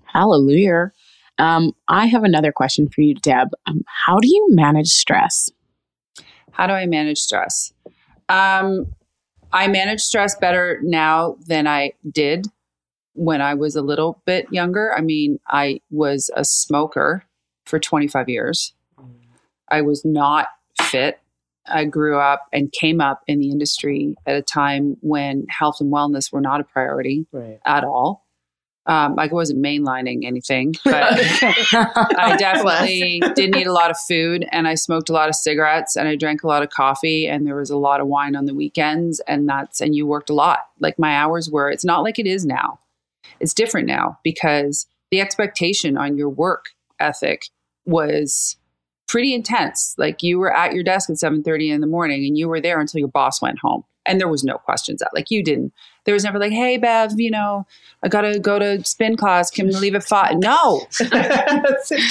Hallelujah. 0.03 0.91
Um, 1.37 1.73
I 1.87 2.05
have 2.07 2.23
another 2.23 2.51
question 2.51 2.89
for 2.89 3.01
you, 3.01 3.15
Deb. 3.15 3.49
Um, 3.65 3.83
how 4.05 4.19
do 4.19 4.27
you 4.27 4.47
manage 4.49 4.87
stress? 4.87 5.49
How 6.51 6.67
do 6.67 6.73
I 6.73 6.85
manage 6.85 7.19
stress? 7.19 7.73
Um, 8.29 8.93
I 9.51 9.67
manage 9.67 10.01
stress 10.01 10.35
better 10.35 10.79
now 10.83 11.37
than 11.47 11.67
I 11.67 11.93
did 12.11 12.47
when 13.13 13.41
I 13.41 13.53
was 13.53 13.75
a 13.75 13.81
little 13.81 14.21
bit 14.25 14.47
younger. 14.51 14.93
I 14.95 15.01
mean, 15.01 15.39
I 15.47 15.79
was 15.89 16.29
a 16.35 16.43
smoker 16.43 17.23
for 17.65 17.79
25 17.79 18.29
years. 18.29 18.73
I 19.69 19.81
was 19.81 20.03
not 20.05 20.47
fit. 20.81 21.19
I 21.67 21.85
grew 21.85 22.19
up 22.19 22.45
and 22.53 22.71
came 22.71 23.01
up 23.01 23.23
in 23.27 23.39
the 23.39 23.49
industry 23.49 24.15
at 24.27 24.35
a 24.35 24.41
time 24.41 24.97
when 25.01 25.45
health 25.49 25.77
and 25.81 25.91
wellness 25.91 26.31
were 26.31 26.41
not 26.41 26.61
a 26.61 26.63
priority 26.63 27.25
Right. 27.31 27.59
at 27.65 27.83
all. 27.83 28.23
Um, 28.87 29.15
like 29.15 29.31
I 29.31 29.33
wasn't 29.33 29.63
mainlining 29.63 30.25
anything, 30.25 30.75
but 30.85 30.93
I 31.73 32.35
definitely 32.37 33.19
didn't 33.33 33.55
eat 33.55 33.65
a 33.65 33.73
lot 33.73 33.89
of 33.89 33.97
food 33.97 34.45
and 34.51 34.67
I 34.67 34.75
smoked 34.75 35.09
a 35.09 35.13
lot 35.13 35.27
of 35.27 35.33
cigarettes 35.33 35.95
and 35.95 36.07
I 36.07 36.15
drank 36.15 36.43
a 36.43 36.47
lot 36.47 36.61
of 36.61 36.69
coffee 36.69 37.27
and 37.27 37.47
there 37.47 37.55
was 37.55 37.71
a 37.71 37.77
lot 37.77 37.99
of 37.99 38.05
wine 38.07 38.35
on 38.35 38.45
the 38.45 38.53
weekends 38.53 39.19
and 39.27 39.49
that's 39.49 39.81
and 39.81 39.95
you 39.95 40.05
worked 40.05 40.29
a 40.29 40.35
lot. 40.35 40.59
Like 40.79 40.99
my 40.99 41.15
hours 41.15 41.49
were 41.49 41.71
it's 41.71 41.85
not 41.85 42.03
like 42.03 42.19
it 42.19 42.27
is 42.27 42.45
now. 42.45 42.77
It's 43.39 43.55
different 43.55 43.87
now 43.87 44.19
because 44.23 44.85
the 45.09 45.19
expectation 45.19 45.97
on 45.97 46.15
your 46.15 46.29
work 46.29 46.65
ethic 46.99 47.47
was 47.87 48.55
pretty 49.07 49.33
intense. 49.33 49.93
Like 49.97 50.23
you 50.23 50.39
were 50.39 50.53
at 50.55 50.73
your 50.73 50.83
desk 50.83 51.09
at 51.09 51.17
7:30 51.17 51.69
in 51.71 51.81
the 51.81 51.87
morning 51.87 52.25
and 52.25 52.37
you 52.37 52.47
were 52.49 52.59
there 52.61 52.79
until 52.79 52.99
your 52.99 53.07
boss 53.07 53.41
went 53.41 53.59
home. 53.59 53.83
And 54.07 54.19
there 54.19 54.27
was 54.27 54.43
no 54.43 54.57
questions 54.59 54.99
that 54.99 55.09
like 55.15 55.31
you 55.31 55.43
didn't. 55.43 55.73
There 56.05 56.13
was 56.13 56.23
never 56.23 56.37
like, 56.37 56.51
"Hey 56.51 56.77
Bev, 56.77 57.13
you 57.17 57.31
know, 57.31 57.65
I 58.03 58.07
got 58.07 58.21
to 58.21 58.37
go 58.39 58.59
to 58.59 58.83
spin 58.85 59.17
class. 59.17 59.49
Can 59.49 59.65
we 59.67 59.73
leave 59.75 59.95
at 59.95 60.03
5?" 60.03 60.37
No. 60.37 60.85
Sit 60.91 61.09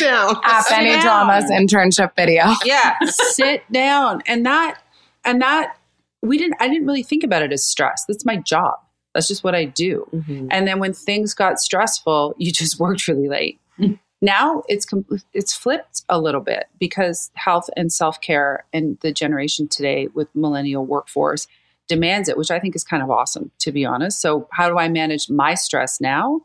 down. 0.00 0.36
App 0.42 0.64
Sit 0.64 0.78
any 0.78 0.90
down. 0.90 1.02
dramas 1.02 1.44
internship 1.50 2.10
video. 2.16 2.44
yeah 2.64 2.96
sit 3.04 3.62
down 3.72 4.22
and 4.26 4.44
that 4.46 4.80
and 5.24 5.40
that 5.42 5.76
we 6.22 6.36
didn't 6.38 6.56
i 6.60 6.68
didn't 6.68 6.86
really 6.86 7.02
think 7.02 7.22
about 7.22 7.42
it 7.42 7.52
as 7.52 7.64
stress 7.64 8.04
that's 8.08 8.24
my 8.24 8.36
job 8.36 8.74
that's 9.14 9.28
just 9.28 9.44
what 9.44 9.54
i 9.54 9.64
do 9.64 10.06
Mhm. 10.12 10.48
and 10.50 10.66
then 10.66 10.78
when 10.78 10.92
things 10.94 11.34
got 11.34 11.58
stressful 11.58 12.34
you 12.38 12.50
just 12.52 12.78
worked 12.80 13.06
really 13.08 13.28
late 13.28 13.60
Now 14.24 14.62
it's 14.68 14.86
it's 15.34 15.52
flipped 15.52 16.02
a 16.08 16.18
little 16.18 16.40
bit 16.40 16.68
because 16.80 17.30
health 17.34 17.68
and 17.76 17.92
self 17.92 18.22
care 18.22 18.64
and 18.72 18.98
the 19.02 19.12
generation 19.12 19.68
today 19.68 20.08
with 20.14 20.34
millennial 20.34 20.86
workforce 20.86 21.46
demands 21.88 22.30
it, 22.30 22.38
which 22.38 22.50
I 22.50 22.58
think 22.58 22.74
is 22.74 22.84
kind 22.84 23.02
of 23.02 23.10
awesome, 23.10 23.50
to 23.58 23.70
be 23.70 23.84
honest. 23.84 24.22
So, 24.22 24.48
how 24.50 24.70
do 24.70 24.78
I 24.78 24.88
manage 24.88 25.28
my 25.28 25.52
stress 25.52 26.00
now? 26.00 26.40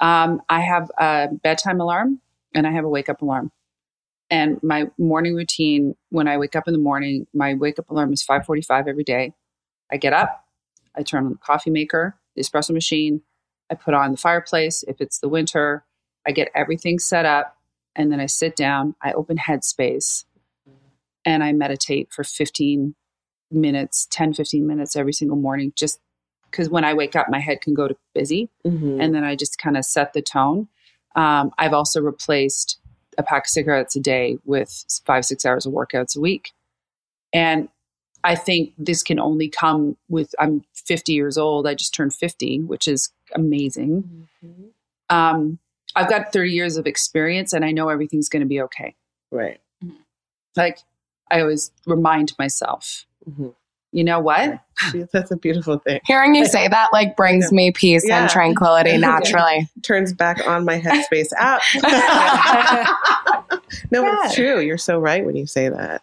Um, 0.00 0.42
I 0.48 0.62
have 0.62 0.90
a 0.98 1.28
bedtime 1.44 1.80
alarm 1.80 2.20
and 2.56 2.66
I 2.66 2.72
have 2.72 2.84
a 2.84 2.88
wake 2.88 3.08
up 3.08 3.22
alarm. 3.22 3.52
And 4.28 4.60
my 4.60 4.86
morning 4.98 5.36
routine, 5.36 5.94
when 6.08 6.26
I 6.26 6.38
wake 6.38 6.56
up 6.56 6.66
in 6.66 6.72
the 6.72 6.80
morning, 6.80 7.28
my 7.32 7.54
wake 7.54 7.78
up 7.78 7.88
alarm 7.88 8.12
is 8.12 8.24
5:45 8.24 8.88
every 8.88 9.04
day. 9.04 9.32
I 9.92 9.96
get 9.96 10.12
up, 10.12 10.44
I 10.96 11.04
turn 11.04 11.26
on 11.26 11.30
the 11.30 11.38
coffee 11.38 11.70
maker, 11.70 12.18
the 12.34 12.42
espresso 12.42 12.72
machine, 12.72 13.22
I 13.70 13.76
put 13.76 13.94
on 13.94 14.10
the 14.10 14.16
fireplace. 14.16 14.82
If 14.88 15.00
it's 15.00 15.20
the 15.20 15.28
winter, 15.28 15.84
I 16.26 16.32
get 16.32 16.50
everything 16.54 16.98
set 16.98 17.24
up, 17.24 17.56
and 17.94 18.10
then 18.10 18.20
I 18.20 18.26
sit 18.26 18.56
down. 18.56 18.94
I 19.02 19.12
open 19.12 19.36
Headspace, 19.36 20.24
and 21.24 21.44
I 21.44 21.52
meditate 21.52 22.12
for 22.12 22.24
15 22.24 22.94
minutes, 23.50 24.06
10, 24.10 24.34
15 24.34 24.66
minutes 24.66 24.96
every 24.96 25.12
single 25.12 25.36
morning, 25.36 25.72
just 25.76 26.00
because 26.50 26.68
when 26.68 26.84
I 26.84 26.94
wake 26.94 27.16
up, 27.16 27.28
my 27.28 27.40
head 27.40 27.60
can 27.60 27.74
go 27.74 27.88
to 27.88 27.96
busy. 28.14 28.50
Mm-hmm. 28.64 29.00
And 29.00 29.14
then 29.14 29.24
I 29.24 29.34
just 29.36 29.58
kind 29.58 29.76
of 29.76 29.84
set 29.84 30.12
the 30.12 30.22
tone. 30.22 30.68
Um, 31.16 31.50
I've 31.58 31.72
also 31.72 32.00
replaced 32.00 32.78
a 33.18 33.22
pack 33.22 33.44
of 33.44 33.48
cigarettes 33.48 33.96
a 33.96 34.00
day 34.00 34.38
with 34.44 34.84
five, 35.04 35.24
six 35.24 35.44
hours 35.44 35.66
of 35.66 35.72
workouts 35.72 36.16
a 36.16 36.20
week. 36.20 36.52
And 37.32 37.68
I 38.24 38.34
think 38.34 38.74
this 38.78 39.02
can 39.02 39.18
only 39.18 39.48
come 39.48 39.96
with, 40.08 40.34
I'm 40.38 40.62
50 40.74 41.12
years 41.12 41.36
old. 41.36 41.66
I 41.66 41.74
just 41.74 41.94
turned 41.94 42.14
50, 42.14 42.60
which 42.60 42.86
is 42.86 43.10
amazing. 43.34 44.28
Mm-hmm. 44.44 45.16
Um, 45.16 45.58
I've 45.94 46.08
got 46.08 46.32
30 46.32 46.50
years 46.50 46.76
of 46.76 46.86
experience 46.86 47.52
and 47.52 47.64
I 47.64 47.72
know 47.72 47.88
everything's 47.88 48.28
going 48.28 48.40
to 48.42 48.46
be 48.48 48.60
okay. 48.62 48.94
Right. 49.30 49.60
Like 50.56 50.78
I 51.30 51.40
always 51.40 51.70
remind 51.86 52.32
myself, 52.38 53.06
Mm-hmm. 53.28 53.48
you 53.92 54.02
know 54.04 54.18
what? 54.18 54.58
That's 55.12 55.30
a 55.30 55.36
beautiful 55.36 55.78
thing. 55.78 56.00
Hearing 56.04 56.34
you 56.34 56.44
say 56.46 56.66
that 56.66 56.88
like 56.92 57.16
brings 57.16 57.52
me 57.52 57.70
peace 57.70 58.04
Yeah. 58.06 58.22
and 58.22 58.30
tranquility 58.30 58.96
naturally. 58.98 59.68
Turns 59.82 60.12
back 60.12 60.44
on 60.46 60.64
my 60.64 60.80
Headspace 60.80 61.28
app. 61.38 61.62
no, 63.90 64.02
but 64.02 64.14
it's 64.24 64.34
true. 64.34 64.60
You're 64.60 64.78
so 64.78 64.98
right 64.98 65.24
when 65.24 65.36
you 65.36 65.46
say 65.46 65.68
that. 65.68 66.02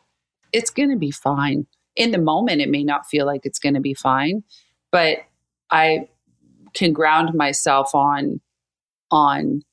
It's 0.53 0.69
going 0.69 0.89
to 0.89 0.95
be 0.97 1.11
fine. 1.11 1.67
In 1.95 2.11
the 2.11 2.17
moment, 2.17 2.61
it 2.61 2.69
may 2.69 2.83
not 2.83 3.05
feel 3.05 3.25
like 3.25 3.41
it's 3.45 3.59
going 3.59 3.73
to 3.75 3.81
be 3.81 3.93
fine, 3.93 4.43
but 4.91 5.17
I 5.69 6.07
can 6.73 6.93
ground 6.93 7.33
myself 7.35 7.93
on, 7.93 8.39
on, 9.11 9.63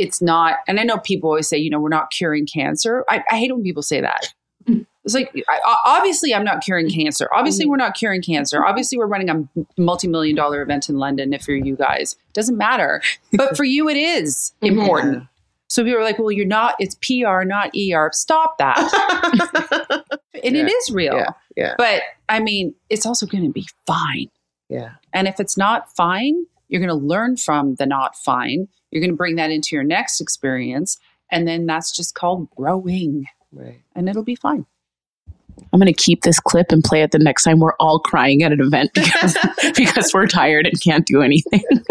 it's 0.00 0.20
not, 0.22 0.56
and 0.66 0.80
I 0.80 0.82
know 0.84 0.98
people 0.98 1.28
always 1.30 1.48
say, 1.48 1.58
you 1.58 1.70
know, 1.70 1.78
we're 1.80 1.88
not 1.88 2.10
curing 2.10 2.46
cancer. 2.46 3.04
I, 3.08 3.22
I 3.30 3.38
hate 3.38 3.52
when 3.52 3.62
people 3.62 3.82
say 3.82 4.00
that. 4.00 4.32
It's 5.04 5.14
like, 5.14 5.32
I, 5.48 5.58
obviously, 5.86 6.34
I'm 6.34 6.44
not 6.44 6.62
curing 6.62 6.90
cancer. 6.90 7.28
Obviously, 7.34 7.64
we're 7.66 7.76
not 7.78 7.94
curing 7.94 8.20
cancer. 8.20 8.64
Obviously, 8.64 8.98
we're 8.98 9.06
running 9.06 9.30
a 9.30 9.48
multi 9.80 10.06
million 10.08 10.36
dollar 10.36 10.60
event 10.60 10.88
in 10.90 10.96
London. 10.96 11.32
If 11.32 11.48
you're 11.48 11.56
you 11.56 11.74
guys, 11.74 12.16
doesn't 12.34 12.58
matter. 12.58 13.00
But 13.32 13.56
for 13.56 13.64
you, 13.64 13.88
it 13.88 13.96
is 13.96 14.52
important. 14.60 15.24
So 15.68 15.84
people 15.84 16.00
are 16.00 16.04
like, 16.04 16.18
well, 16.18 16.30
you're 16.32 16.44
not, 16.46 16.74
it's 16.80 16.96
PR, 16.96 17.44
not 17.44 17.70
ER. 17.74 18.10
Stop 18.12 18.58
that. 18.58 18.76
and 20.44 20.56
it 20.56 20.66
Yeah. 20.66 20.66
is 20.66 20.90
real. 20.90 21.14
Yeah. 21.16 21.30
Yeah. 21.56 21.74
But 21.78 22.02
I 22.28 22.40
mean, 22.40 22.74
it's 22.90 23.06
also 23.06 23.24
going 23.26 23.44
to 23.44 23.50
be 23.50 23.66
fine. 23.86 24.26
Yeah. 24.68 24.90
And 25.14 25.28
if 25.28 25.40
it's 25.40 25.56
not 25.56 25.94
fine, 25.96 26.44
you're 26.70 26.80
going 26.80 26.88
to 26.88 27.06
learn 27.06 27.36
from 27.36 27.74
the 27.74 27.84
not 27.84 28.16
fine. 28.16 28.68
You're 28.90 29.00
going 29.00 29.10
to 29.10 29.16
bring 29.16 29.36
that 29.36 29.50
into 29.50 29.74
your 29.74 29.84
next 29.84 30.20
experience. 30.20 30.98
And 31.30 31.46
then 31.46 31.66
that's 31.66 31.92
just 31.92 32.14
called 32.14 32.48
growing. 32.56 33.26
Right. 33.52 33.82
And 33.94 34.08
it'll 34.08 34.24
be 34.24 34.36
fine. 34.36 34.64
I'm 35.72 35.80
going 35.80 35.92
to 35.92 36.02
keep 36.02 36.22
this 36.22 36.40
clip 36.40 36.72
and 36.72 36.82
play 36.82 37.02
it 37.02 37.10
the 37.10 37.18
next 37.18 37.42
time 37.42 37.58
we're 37.58 37.74
all 37.78 37.98
crying 37.98 38.42
at 38.42 38.52
an 38.52 38.60
event 38.60 38.92
because, 38.94 39.36
because 39.76 40.12
we're 40.14 40.26
tired 40.26 40.66
and 40.66 40.80
can't 40.80 41.06
do 41.06 41.22
anything. 41.22 41.62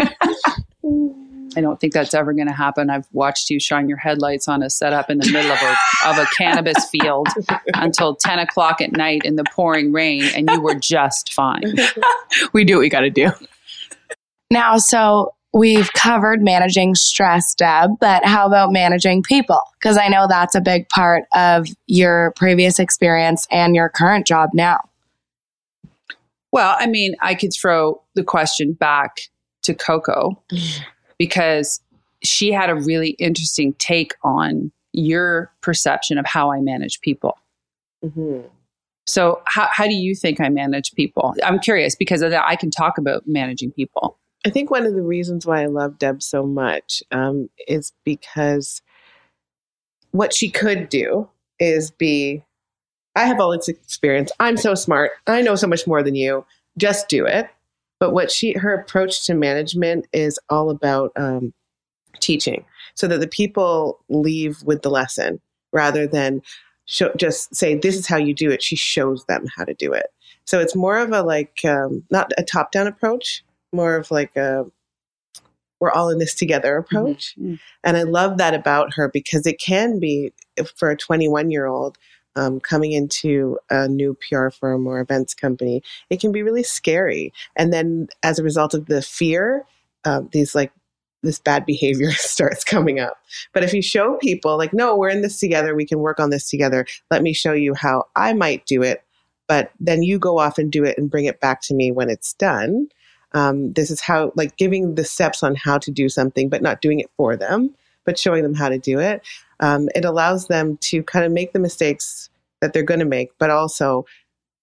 I 1.56 1.60
don't 1.60 1.80
think 1.80 1.92
that's 1.92 2.14
ever 2.14 2.32
going 2.32 2.46
to 2.46 2.54
happen. 2.54 2.90
I've 2.90 3.06
watched 3.12 3.50
you 3.50 3.58
shine 3.58 3.88
your 3.88 3.98
headlights 3.98 4.48
on 4.48 4.62
a 4.62 4.70
setup 4.70 5.10
in 5.10 5.18
the 5.18 5.30
middle 5.30 5.50
of 5.50 5.60
a, 5.60 5.76
of 6.08 6.18
a 6.18 6.26
cannabis 6.36 6.88
field 6.88 7.28
until 7.74 8.14
10 8.14 8.38
o'clock 8.38 8.80
at 8.80 8.92
night 8.92 9.22
in 9.24 9.36
the 9.36 9.44
pouring 9.52 9.92
rain, 9.92 10.24
and 10.34 10.48
you 10.48 10.60
were 10.60 10.76
just 10.76 11.32
fine. 11.32 11.74
we 12.52 12.64
do 12.64 12.76
what 12.76 12.80
we 12.80 12.88
got 12.88 13.00
to 13.00 13.10
do. 13.10 13.30
Now, 14.50 14.78
so 14.78 15.34
we've 15.52 15.92
covered 15.92 16.42
managing 16.42 16.94
stress, 16.94 17.54
Deb, 17.54 17.90
but 18.00 18.24
how 18.24 18.46
about 18.46 18.72
managing 18.72 19.22
people? 19.22 19.60
Because 19.78 19.96
I 19.96 20.08
know 20.08 20.26
that's 20.28 20.54
a 20.54 20.60
big 20.60 20.88
part 20.88 21.24
of 21.34 21.66
your 21.86 22.32
previous 22.36 22.78
experience 22.78 23.46
and 23.50 23.74
your 23.74 23.88
current 23.88 24.26
job 24.26 24.50
now. 24.54 24.80
Well, 26.52 26.76
I 26.78 26.86
mean, 26.86 27.14
I 27.20 27.34
could 27.34 27.52
throw 27.52 28.02
the 28.14 28.24
question 28.24 28.72
back 28.72 29.20
to 29.62 29.74
Coco 29.74 30.42
because 31.18 31.80
she 32.22 32.52
had 32.52 32.70
a 32.70 32.74
really 32.74 33.10
interesting 33.10 33.74
take 33.74 34.14
on 34.22 34.72
your 34.92 35.52
perception 35.60 36.18
of 36.18 36.26
how 36.26 36.52
I 36.52 36.60
manage 36.60 37.00
people. 37.00 37.36
hmm 38.02 38.40
So, 39.06 39.40
how, 39.46 39.68
how 39.70 39.86
do 39.86 39.94
you 39.94 40.14
think 40.14 40.40
I 40.40 40.48
manage 40.48 40.92
people? 40.92 41.34
I'm 41.44 41.60
curious 41.60 41.94
because 41.94 42.22
of 42.22 42.30
that, 42.30 42.44
I 42.46 42.56
can 42.56 42.70
talk 42.70 42.98
about 42.98 43.22
managing 43.26 43.70
people. 43.70 44.18
I 44.46 44.50
think 44.50 44.70
one 44.70 44.86
of 44.86 44.94
the 44.94 45.02
reasons 45.02 45.44
why 45.44 45.62
I 45.62 45.66
love 45.66 45.98
Deb 45.98 46.22
so 46.22 46.46
much 46.46 47.02
um, 47.10 47.50
is 47.68 47.92
because 48.04 48.80
what 50.12 50.34
she 50.34 50.50
could 50.50 50.88
do 50.88 51.28
is 51.58 51.90
be, 51.90 52.42
I 53.14 53.26
have 53.26 53.38
all 53.38 53.52
this 53.52 53.68
experience. 53.68 54.32
I'm 54.40 54.56
so 54.56 54.74
smart. 54.74 55.12
I 55.26 55.42
know 55.42 55.56
so 55.56 55.66
much 55.66 55.86
more 55.86 56.02
than 56.02 56.14
you. 56.14 56.44
Just 56.78 57.08
do 57.08 57.26
it. 57.26 57.48
But 57.98 58.14
what 58.14 58.30
she, 58.30 58.52
her 58.54 58.72
approach 58.72 59.26
to 59.26 59.34
management 59.34 60.06
is 60.12 60.38
all 60.48 60.70
about 60.70 61.12
um, 61.16 61.52
teaching 62.18 62.64
so 62.94 63.06
that 63.08 63.20
the 63.20 63.28
people 63.28 64.02
leave 64.08 64.62
with 64.62 64.80
the 64.80 64.90
lesson 64.90 65.40
rather 65.72 66.06
than 66.06 66.40
show, 66.86 67.12
just 67.16 67.54
say, 67.54 67.74
this 67.74 67.96
is 67.96 68.06
how 68.06 68.16
you 68.16 68.32
do 68.32 68.50
it. 68.50 68.62
She 68.62 68.74
shows 68.74 69.24
them 69.26 69.44
how 69.54 69.64
to 69.64 69.74
do 69.74 69.92
it. 69.92 70.06
So 70.46 70.60
it's 70.60 70.74
more 70.74 70.98
of 70.98 71.12
a 71.12 71.22
like, 71.22 71.60
um, 71.64 72.04
not 72.10 72.32
a 72.38 72.42
top 72.42 72.72
down 72.72 72.86
approach, 72.86 73.44
more 73.72 73.96
of 73.96 74.10
like 74.10 74.36
a 74.36 74.66
we're 75.80 75.90
all 75.90 76.10
in 76.10 76.18
this 76.18 76.34
together 76.34 76.76
approach. 76.76 77.34
Mhm. 77.40 77.58
And 77.82 77.96
I 77.96 78.02
love 78.02 78.36
that 78.36 78.52
about 78.52 78.94
her 78.94 79.08
because 79.08 79.46
it 79.46 79.58
can 79.58 79.98
be 79.98 80.32
for 80.76 80.90
a 80.90 80.96
21 80.96 81.50
year 81.50 81.66
old 81.66 81.96
um, 82.36 82.60
coming 82.60 82.92
into 82.92 83.58
a 83.70 83.88
new 83.88 84.16
PR 84.28 84.50
firm 84.50 84.86
or 84.86 85.00
events 85.00 85.34
company, 85.34 85.82
it 86.10 86.20
can 86.20 86.32
be 86.32 86.42
really 86.42 86.62
scary. 86.62 87.32
And 87.56 87.72
then 87.72 88.08
as 88.22 88.38
a 88.38 88.44
result 88.44 88.74
of 88.74 88.86
the 88.86 89.02
fear, 89.02 89.64
um, 90.04 90.28
these 90.32 90.54
like 90.54 90.72
this 91.22 91.38
bad 91.38 91.66
behavior 91.66 92.10
starts 92.12 92.62
coming 92.62 93.00
up. 93.00 93.18
But 93.52 93.64
if 93.64 93.72
you 93.72 93.82
show 93.82 94.16
people 94.16 94.56
like, 94.56 94.72
no, 94.72 94.96
we're 94.96 95.08
in 95.08 95.22
this 95.22 95.38
together, 95.38 95.74
we 95.74 95.86
can 95.86 95.98
work 95.98 96.20
on 96.20 96.30
this 96.30 96.48
together. 96.48 96.86
Let 97.10 97.22
me 97.22 97.32
show 97.32 97.52
you 97.52 97.74
how 97.74 98.04
I 98.16 98.32
might 98.32 98.66
do 98.66 98.82
it. 98.82 99.02
But 99.48 99.72
then 99.80 100.02
you 100.02 100.18
go 100.18 100.38
off 100.38 100.58
and 100.58 100.70
do 100.70 100.84
it 100.84 100.96
and 100.96 101.10
bring 101.10 101.24
it 101.24 101.40
back 101.40 101.60
to 101.62 101.74
me 101.74 101.90
when 101.90 102.08
it's 102.08 102.34
done 102.34 102.88
um, 103.32 103.72
this 103.74 103.90
is 103.90 104.00
how 104.00 104.32
like 104.36 104.56
giving 104.56 104.94
the 104.94 105.04
steps 105.04 105.42
on 105.42 105.54
how 105.54 105.78
to 105.78 105.90
do 105.90 106.08
something 106.08 106.48
but 106.48 106.62
not 106.62 106.80
doing 106.80 107.00
it 107.00 107.10
for 107.16 107.36
them 107.36 107.74
but 108.06 108.18
showing 108.18 108.42
them 108.42 108.54
how 108.54 108.68
to 108.68 108.78
do 108.78 108.98
it. 108.98 109.22
Um, 109.60 109.88
it 109.94 110.06
allows 110.06 110.46
them 110.48 110.78
to 110.78 111.02
kind 111.02 111.24
of 111.24 111.30
make 111.32 111.52
the 111.52 111.58
mistakes 111.58 112.30
that 112.60 112.72
they're 112.72 112.82
going 112.82 113.00
to 113.00 113.06
make 113.06 113.30
but 113.38 113.50
also 113.50 114.06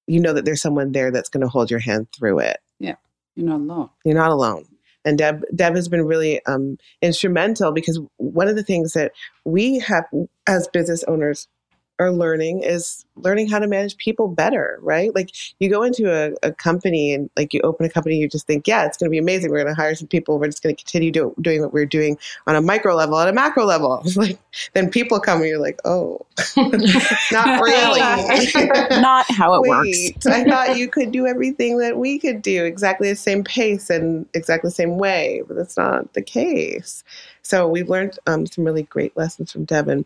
you 0.08 0.20
know 0.20 0.34
that 0.34 0.46
there's 0.46 0.62
someone 0.62 0.92
there 0.92 1.12
that's 1.12 1.30
going 1.30 1.42
to 1.42 1.50
hold 1.50 1.70
your 1.70 1.80
hand 1.80 2.08
through 2.18 2.40
it. 2.40 2.58
Yeah 2.80 2.96
You're 3.36 3.48
not 3.48 3.60
alone. 3.60 3.90
you're 4.06 4.16
not 4.16 4.32
alone. 4.32 4.66
And 5.06 5.18
deb 5.18 5.44
deb 5.56 5.76
has 5.76 5.88
been 5.88 6.06
really 6.06 6.46
um, 6.46 6.78
instrumental 7.02 7.72
because 7.72 8.00
one 8.18 8.48
of 8.48 8.56
the 8.56 8.64
things 8.64 8.94
that 8.94 9.12
we 9.46 9.80
have 9.80 10.06
as 10.48 10.68
business 10.68 11.04
owners 11.06 11.48
are 12.00 12.12
learning 12.12 12.62
is 12.64 13.06
learning 13.16 13.50
how 13.50 13.58
to 13.58 13.68
manage 13.68 13.98
people 13.98 14.28
better, 14.28 14.78
right? 14.82 15.14
Like 15.16 15.32
you 15.60 15.70
go 15.70 15.82
into 15.82 16.12
a, 16.12 16.34
a 16.44 16.52
company 16.52 17.14
and 17.14 17.30
like 17.36 17.54
you 17.54 17.62
open 17.62 17.86
a 17.86 17.90
company, 17.90 18.18
you 18.18 18.30
just 18.30 18.46
think, 18.46 18.68
yeah, 18.68 18.86
it's 18.86 18.98
going 18.98 19.08
to 19.08 19.12
be 19.12 19.18
amazing. 19.18 19.50
We're 19.50 19.64
going 19.64 19.76
to 19.76 19.82
hire 19.82 19.96
some 19.96 20.08
people. 20.08 20.38
We're 20.38 20.48
just 20.48 20.62
going 20.62 20.76
to 20.76 20.84
continue 20.84 21.12
do, 21.12 21.34
doing 21.42 21.62
what 21.62 21.74
we're 21.74 21.88
doing 21.88 22.18
on 22.46 22.56
a 22.56 22.62
micro 22.62 22.96
level, 22.96 23.18
at 23.20 23.28
a 23.28 23.34
macro 23.34 23.66
level. 23.66 24.04
Like 24.18 24.40
then 24.74 24.90
people 24.90 25.20
come 25.20 25.42
and 25.42 25.48
you're 25.48 25.60
like, 25.60 25.80
oh, 25.86 26.26
not 26.58 27.62
really. 27.62 28.00
Not 29.00 29.30
how 29.30 29.54
it 29.54 29.68
works. 29.68 30.26
I 30.26 30.44
thought 30.44 30.76
you 30.76 30.88
could 30.88 31.12
do 31.12 31.28
everything 31.28 31.78
that 31.80 31.98
we 31.98 32.18
could 32.18 32.42
do 32.42 32.66
exactly 32.66 33.10
the 33.10 33.16
same 33.16 33.44
pace 33.44 33.92
and 33.92 34.26
exactly 34.34 34.70
the 34.70 34.74
same 34.74 34.98
way, 34.98 35.44
but 35.48 35.56
that's 35.56 35.78
not 35.78 36.14
the 36.14 36.24
case. 36.24 37.04
So 37.44 37.68
we've 37.68 37.90
learned 37.90 38.20
um, 38.28 38.46
some 38.46 38.66
really 38.66 38.84
great 38.84 39.16
lessons 39.16 39.52
from 39.52 39.64
Deb, 39.66 39.88
and 39.88 40.06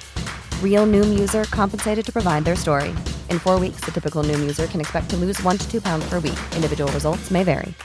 Real 0.61 0.87
Noom 0.87 1.19
user 1.19 1.43
compensated 1.43 2.03
to 2.05 2.11
provide 2.11 2.43
their 2.45 2.55
story. 2.55 2.89
In 3.29 3.37
four 3.37 3.59
weeks, 3.59 3.81
the 3.81 3.91
typical 3.91 4.23
Noom 4.23 4.39
user 4.39 4.65
can 4.65 4.81
expect 4.81 5.11
to 5.11 5.17
lose 5.17 5.41
one 5.43 5.59
to 5.59 5.71
two 5.71 5.79
pounds 5.81 6.07
per 6.09 6.15
week. 6.19 6.39
Individual 6.55 6.91
results 6.93 7.29
may 7.29 7.43
vary. 7.43 7.75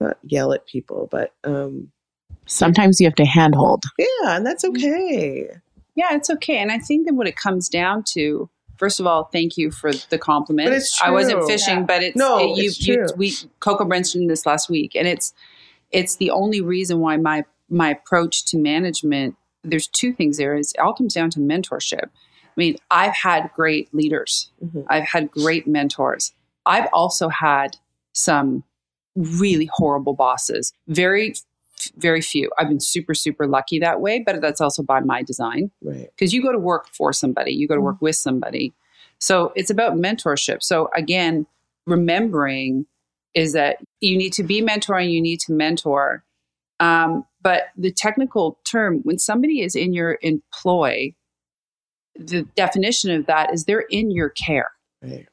Not 0.00 0.16
yell 0.24 0.52
at 0.52 0.66
people, 0.66 1.08
but 1.10 1.32
um, 1.44 1.92
Sometimes 2.46 3.00
you 3.00 3.06
have 3.06 3.14
to 3.16 3.24
handhold. 3.24 3.84
yeah, 3.98 4.36
and 4.36 4.44
that's 4.44 4.64
okay. 4.64 5.48
Yeah, 5.94 6.14
it's 6.14 6.28
okay. 6.30 6.56
And 6.58 6.72
I 6.72 6.78
think 6.78 7.06
that 7.06 7.14
what 7.14 7.28
it 7.28 7.36
comes 7.36 7.68
down 7.68 8.02
to, 8.14 8.48
first 8.78 8.98
of 8.98 9.06
all, 9.06 9.24
thank 9.24 9.56
you 9.56 9.70
for 9.70 9.92
the 9.92 10.18
compliment. 10.18 10.68
But 10.70 10.76
it's 10.76 11.00
I 11.02 11.10
wasn't 11.10 11.44
fishing, 11.46 11.78
Yeah. 11.78 11.84
but 11.84 12.02
it's 12.02 12.16
No, 12.16 12.38
it- 12.38 12.56
you, 12.58 12.64
it's 12.68 12.86
you 12.86 12.96
true. 12.96 13.06
we 13.16 13.32
Coco 13.60 13.84
mentioned 13.84 14.28
this 14.28 14.44
last 14.46 14.68
week, 14.70 14.96
and 14.96 15.06
it's 15.06 15.32
it's 15.92 16.16
the 16.16 16.30
only 16.30 16.60
reason 16.62 16.98
why 17.00 17.16
my 17.18 17.44
my 17.72 17.90
approach 17.90 18.44
to 18.46 18.58
management. 18.58 19.36
There's 19.64 19.86
two 19.88 20.12
things 20.12 20.36
there. 20.38 20.54
Is 20.54 20.72
it 20.72 20.80
all 20.80 20.92
comes 20.94 21.14
down 21.14 21.30
to 21.30 21.40
mentorship. 21.40 22.04
I 22.04 22.54
mean, 22.56 22.76
I've 22.90 23.14
had 23.14 23.50
great 23.54 23.92
leaders. 23.94 24.50
Mhm. 24.62 24.84
I've 24.88 25.04
had 25.08 25.30
great 25.30 25.66
mentors. 25.66 26.32
I've 26.66 26.88
also 26.92 27.28
had 27.28 27.76
some 28.12 28.62
really 29.16 29.68
horrible 29.72 30.12
bosses. 30.14 30.72
Very, 30.86 31.34
very 31.96 32.20
few. 32.20 32.50
I've 32.58 32.68
been 32.68 32.80
super, 32.80 33.14
super 33.14 33.46
lucky 33.46 33.78
that 33.78 34.00
way, 34.00 34.22
but 34.24 34.40
that's 34.42 34.60
also 34.60 34.82
by 34.82 35.00
my 35.00 35.22
design 35.22 35.70
Right. 35.82 36.10
because 36.14 36.32
you 36.34 36.42
go 36.42 36.52
to 36.52 36.58
work 36.58 36.88
for 36.88 37.12
somebody, 37.12 37.52
you 37.52 37.66
go 37.66 37.74
to 37.74 37.80
work 37.80 38.00
with 38.02 38.16
somebody. 38.16 38.72
So 39.18 39.52
it's 39.56 39.70
about 39.70 39.94
mentorship. 39.94 40.62
So 40.62 40.90
again, 40.94 41.46
remembering 41.86 42.86
is 43.34 43.52
that 43.54 43.78
you 44.00 44.16
need 44.18 44.32
to 44.34 44.42
be 44.42 44.60
mentoring, 44.60 45.10
you 45.10 45.22
need 45.22 45.40
to 45.40 45.52
mentor. 45.52 46.22
Um, 46.80 47.24
but 47.42 47.64
the 47.76 47.90
technical 47.92 48.58
term, 48.64 49.00
when 49.02 49.18
somebody 49.18 49.60
is 49.60 49.74
in 49.74 49.92
your 49.92 50.18
employ, 50.22 51.14
the 52.14 52.42
definition 52.56 53.10
of 53.10 53.26
that 53.26 53.52
is 53.52 53.64
they're 53.64 53.86
in 53.90 54.10
your 54.10 54.28
care. 54.30 54.70
Right. 55.02 55.26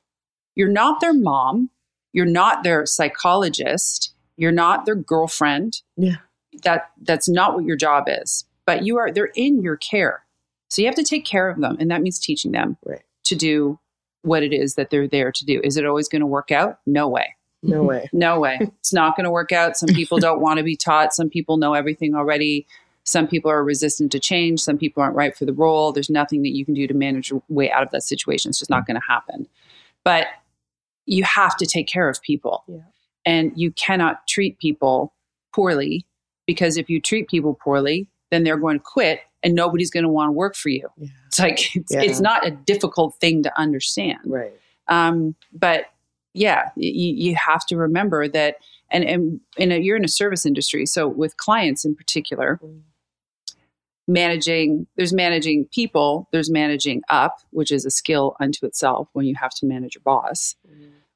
You're 0.55 0.69
not 0.69 1.01
their 1.01 1.13
mom, 1.13 1.69
you're 2.13 2.25
not 2.25 2.63
their 2.63 2.85
psychologist, 2.85 4.13
you're 4.37 4.51
not 4.51 4.85
their 4.85 4.95
girlfriend. 4.95 5.81
Yeah. 5.97 6.17
That 6.63 6.89
that's 7.01 7.29
not 7.29 7.53
what 7.53 7.65
your 7.65 7.75
job 7.77 8.05
is. 8.07 8.45
But 8.65 8.83
you 8.83 8.97
are 8.97 9.11
they're 9.11 9.31
in 9.35 9.61
your 9.61 9.77
care. 9.77 10.25
So 10.69 10.81
you 10.81 10.87
have 10.87 10.95
to 10.95 11.03
take 11.03 11.25
care 11.25 11.49
of 11.49 11.59
them 11.59 11.77
and 11.79 11.89
that 11.91 12.01
means 12.01 12.19
teaching 12.19 12.51
them 12.51 12.77
Right. 12.85 13.01
to 13.25 13.35
do 13.35 13.79
what 14.21 14.43
it 14.43 14.53
is 14.53 14.75
that 14.75 14.89
they're 14.89 15.07
there 15.07 15.31
to 15.31 15.45
do. 15.45 15.61
Is 15.63 15.77
it 15.77 15.85
always 15.85 16.09
going 16.09 16.19
to 16.21 16.25
work 16.25 16.51
out? 16.51 16.79
No 16.85 17.07
way. 17.07 17.35
No 17.63 17.83
way. 17.91 18.09
No 18.13 18.39
way. 18.39 18.57
it's 18.61 18.93
not 18.93 19.15
going 19.15 19.25
to 19.25 19.31
work 19.31 19.51
out. 19.51 19.77
Some 19.77 19.89
people 19.89 20.17
don't 20.19 20.41
want 20.41 20.57
to 20.57 20.63
be 20.63 20.75
taught. 20.75 21.13
Some 21.13 21.29
people 21.29 21.57
know 21.57 21.73
everything 21.73 22.15
already. 22.15 22.65
Some 23.03 23.27
people 23.27 23.49
are 23.49 23.63
resistant 23.63 24.11
to 24.11 24.19
change. 24.19 24.59
Some 24.59 24.77
people 24.77 25.01
aren't 25.01 25.15
right 25.15 25.35
for 25.35 25.45
the 25.45 25.53
role. 25.53 25.91
There's 25.91 26.09
nothing 26.09 26.43
that 26.43 26.55
you 26.55 26.63
can 26.63 26.73
do 26.75 26.85
to 26.87 26.93
manage 26.93 27.31
your 27.31 27.41
way 27.49 27.71
out 27.71 27.81
of 27.83 27.91
that 27.91 28.03
situation. 28.03 28.49
It's 28.49 28.59
just 28.59 28.69
not 28.69 28.85
going 28.85 28.99
to 28.99 29.07
happen. 29.07 29.47
But 30.03 30.27
you 31.05 31.23
have 31.23 31.57
to 31.57 31.65
take 31.65 31.87
care 31.87 32.07
of 32.07 32.21
people. 32.21 32.63
Yeah. 32.67 32.81
And 33.25 33.51
you 33.55 33.71
cannot 33.71 34.27
treat 34.27 34.59
people 34.59 35.13
poorly 35.53 36.05
because 36.45 36.77
if 36.77 36.89
you 36.89 37.01
treat 37.01 37.27
people 37.27 37.55
poorly, 37.55 38.07
then 38.31 38.43
they're 38.43 38.57
going 38.57 38.77
to 38.77 38.83
quit 38.85 39.21
and 39.41 39.55
nobody's 39.55 39.89
going 39.89 40.03
to 40.03 40.09
want 40.09 40.29
to 40.29 40.33
work 40.33 40.55
for 40.55 40.69
you. 40.69 40.87
Yeah. 40.97 41.07
It's 41.27 41.39
like, 41.39 41.75
it's, 41.75 41.91
Yeah. 41.93 42.01
it's 42.03 42.19
not 42.19 42.45
a 42.45 42.51
difficult 42.51 43.15
thing 43.19 43.41
to 43.43 43.59
understand. 43.59 44.19
Right. 44.25 44.53
Um, 44.87 45.35
but 45.51 45.85
yeah, 46.33 46.69
you, 46.75 47.13
you 47.15 47.35
have 47.35 47.65
to 47.67 47.77
remember 47.77 48.27
that, 48.27 48.57
and 48.91 49.03
and 49.03 49.39
in 49.57 49.71
a, 49.71 49.77
you're 49.77 49.97
in 49.97 50.05
a 50.05 50.09
service 50.09 50.45
industry, 50.45 50.85
so 50.85 51.07
with 51.07 51.37
clients 51.37 51.85
in 51.85 51.95
particular, 51.95 52.59
Mm. 52.63 52.81
managing 54.07 54.87
there's 54.95 55.13
managing 55.13 55.65
people, 55.73 56.27
there's 56.31 56.49
managing 56.49 57.01
up, 57.09 57.37
which 57.51 57.71
is 57.71 57.85
a 57.85 57.91
skill 57.91 58.35
unto 58.39 58.65
itself 58.65 59.07
when 59.13 59.25
you 59.25 59.35
have 59.39 59.51
to 59.55 59.65
manage 59.65 59.95
your 59.95 60.01
boss, 60.03 60.55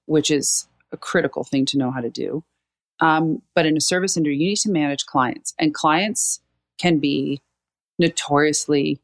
which 0.06 0.30
is 0.30 0.68
a 0.92 0.98
critical 0.98 1.44
thing 1.44 1.66
to 1.66 1.78
know 1.78 1.92
how 1.92 2.02
to 2.02 2.10
do. 2.10 2.44
Um, 3.00 3.42
but 3.56 3.66
in 3.66 3.76
a 3.76 3.82
service 3.82 4.16
industry, 4.16 4.38
you 4.38 4.50
need 4.50 4.58
to 4.58 4.72
manage 4.72 5.06
clients, 5.06 5.54
and 5.60 5.74
clients 5.74 6.40
can 6.78 7.00
be 7.00 7.42
notoriously 8.00 9.00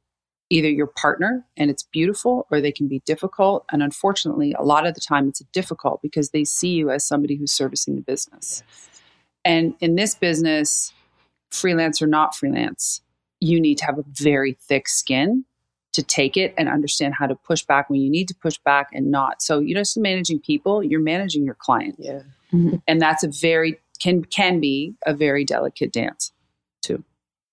either 0.49 0.69
your 0.69 0.87
partner 0.87 1.45
and 1.57 1.69
it's 1.69 1.83
beautiful 1.83 2.47
or 2.49 2.59
they 2.59 2.71
can 2.71 2.87
be 2.87 3.01
difficult. 3.05 3.65
And 3.71 3.83
unfortunately 3.83 4.53
a 4.57 4.63
lot 4.63 4.87
of 4.87 4.95
the 4.95 5.01
time 5.01 5.27
it's 5.27 5.41
difficult 5.53 6.01
because 6.01 6.31
they 6.31 6.43
see 6.43 6.69
you 6.69 6.89
as 6.89 7.05
somebody 7.05 7.35
who's 7.35 7.51
servicing 7.51 7.95
the 7.95 8.01
business. 8.01 8.63
And 9.45 9.75
in 9.79 9.95
this 9.95 10.15
business 10.15 10.91
freelance 11.51 12.01
or 12.01 12.07
not 12.07 12.35
freelance 12.35 13.01
you 13.39 13.59
need 13.59 13.77
to 13.77 13.85
have 13.85 13.97
a 13.97 14.03
very 14.07 14.57
thick 14.67 14.87
skin 14.87 15.45
to 15.93 16.03
take 16.03 16.37
it 16.37 16.53
and 16.57 16.69
understand 16.69 17.15
how 17.17 17.25
to 17.25 17.35
push 17.35 17.63
back 17.63 17.89
when 17.89 17.99
you 18.01 18.09
need 18.09 18.27
to 18.27 18.35
push 18.35 18.57
back 18.59 18.89
and 18.93 19.09
not. 19.09 19.41
So 19.41 19.59
you're 19.59 19.79
just 19.79 19.97
managing 19.97 20.39
people 20.39 20.83
you're 20.83 20.99
managing 21.01 21.45
your 21.45 21.55
client 21.55 21.95
Yeah. 21.99 22.21
Mm-hmm. 22.53 22.77
and 22.87 23.01
that's 23.01 23.23
a 23.23 23.27
very 23.29 23.79
can 23.99 24.23
can 24.25 24.59
be 24.59 24.95
a 25.05 25.13
very 25.13 25.45
delicate 25.45 25.91
dance 25.91 26.31
too. 26.81 27.03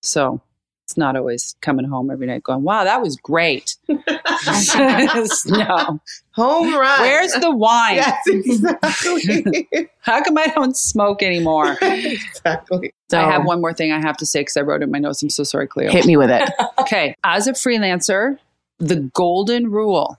So 0.01 0.41
it's 0.87 0.95
not 0.95 1.17
always 1.17 1.57
coming 1.59 1.85
home 1.85 2.09
every 2.09 2.25
night 2.27 2.43
going 2.43 2.63
wow 2.63 2.85
that 2.85 3.01
was 3.01 3.17
great. 3.17 3.75
No. 5.47 5.99
Home 6.33 6.73
run. 6.73 7.01
where's 7.01 7.33
the 7.33 7.51
wine? 7.53 7.95
Yes, 7.95 8.15
exactly. 8.27 9.67
how 9.99 10.23
come 10.23 10.37
i 10.37 10.47
don't 10.47 10.77
smoke 10.77 11.21
anymore? 11.21 11.77
Exactly. 11.81 12.93
So 13.09 13.19
i 13.19 13.29
have 13.29 13.43
one 13.45 13.59
more 13.59 13.73
thing 13.73 13.91
i 13.91 13.99
have 13.99 14.15
to 14.17 14.25
say 14.25 14.41
because 14.41 14.55
i 14.55 14.61
wrote 14.61 14.81
it 14.81 14.85
in 14.85 14.91
my 14.91 14.99
notes. 14.99 15.21
I'm 15.21 15.29
so 15.29 15.43
sorry 15.43 15.67
cleo. 15.67 15.91
Hit 15.91 16.05
me 16.05 16.15
with 16.15 16.29
it. 16.31 16.49
okay. 16.79 17.15
As 17.25 17.47
a 17.47 17.53
freelancer 17.53 18.37
the 18.79 19.09
golden 19.13 19.69
rule 19.71 20.17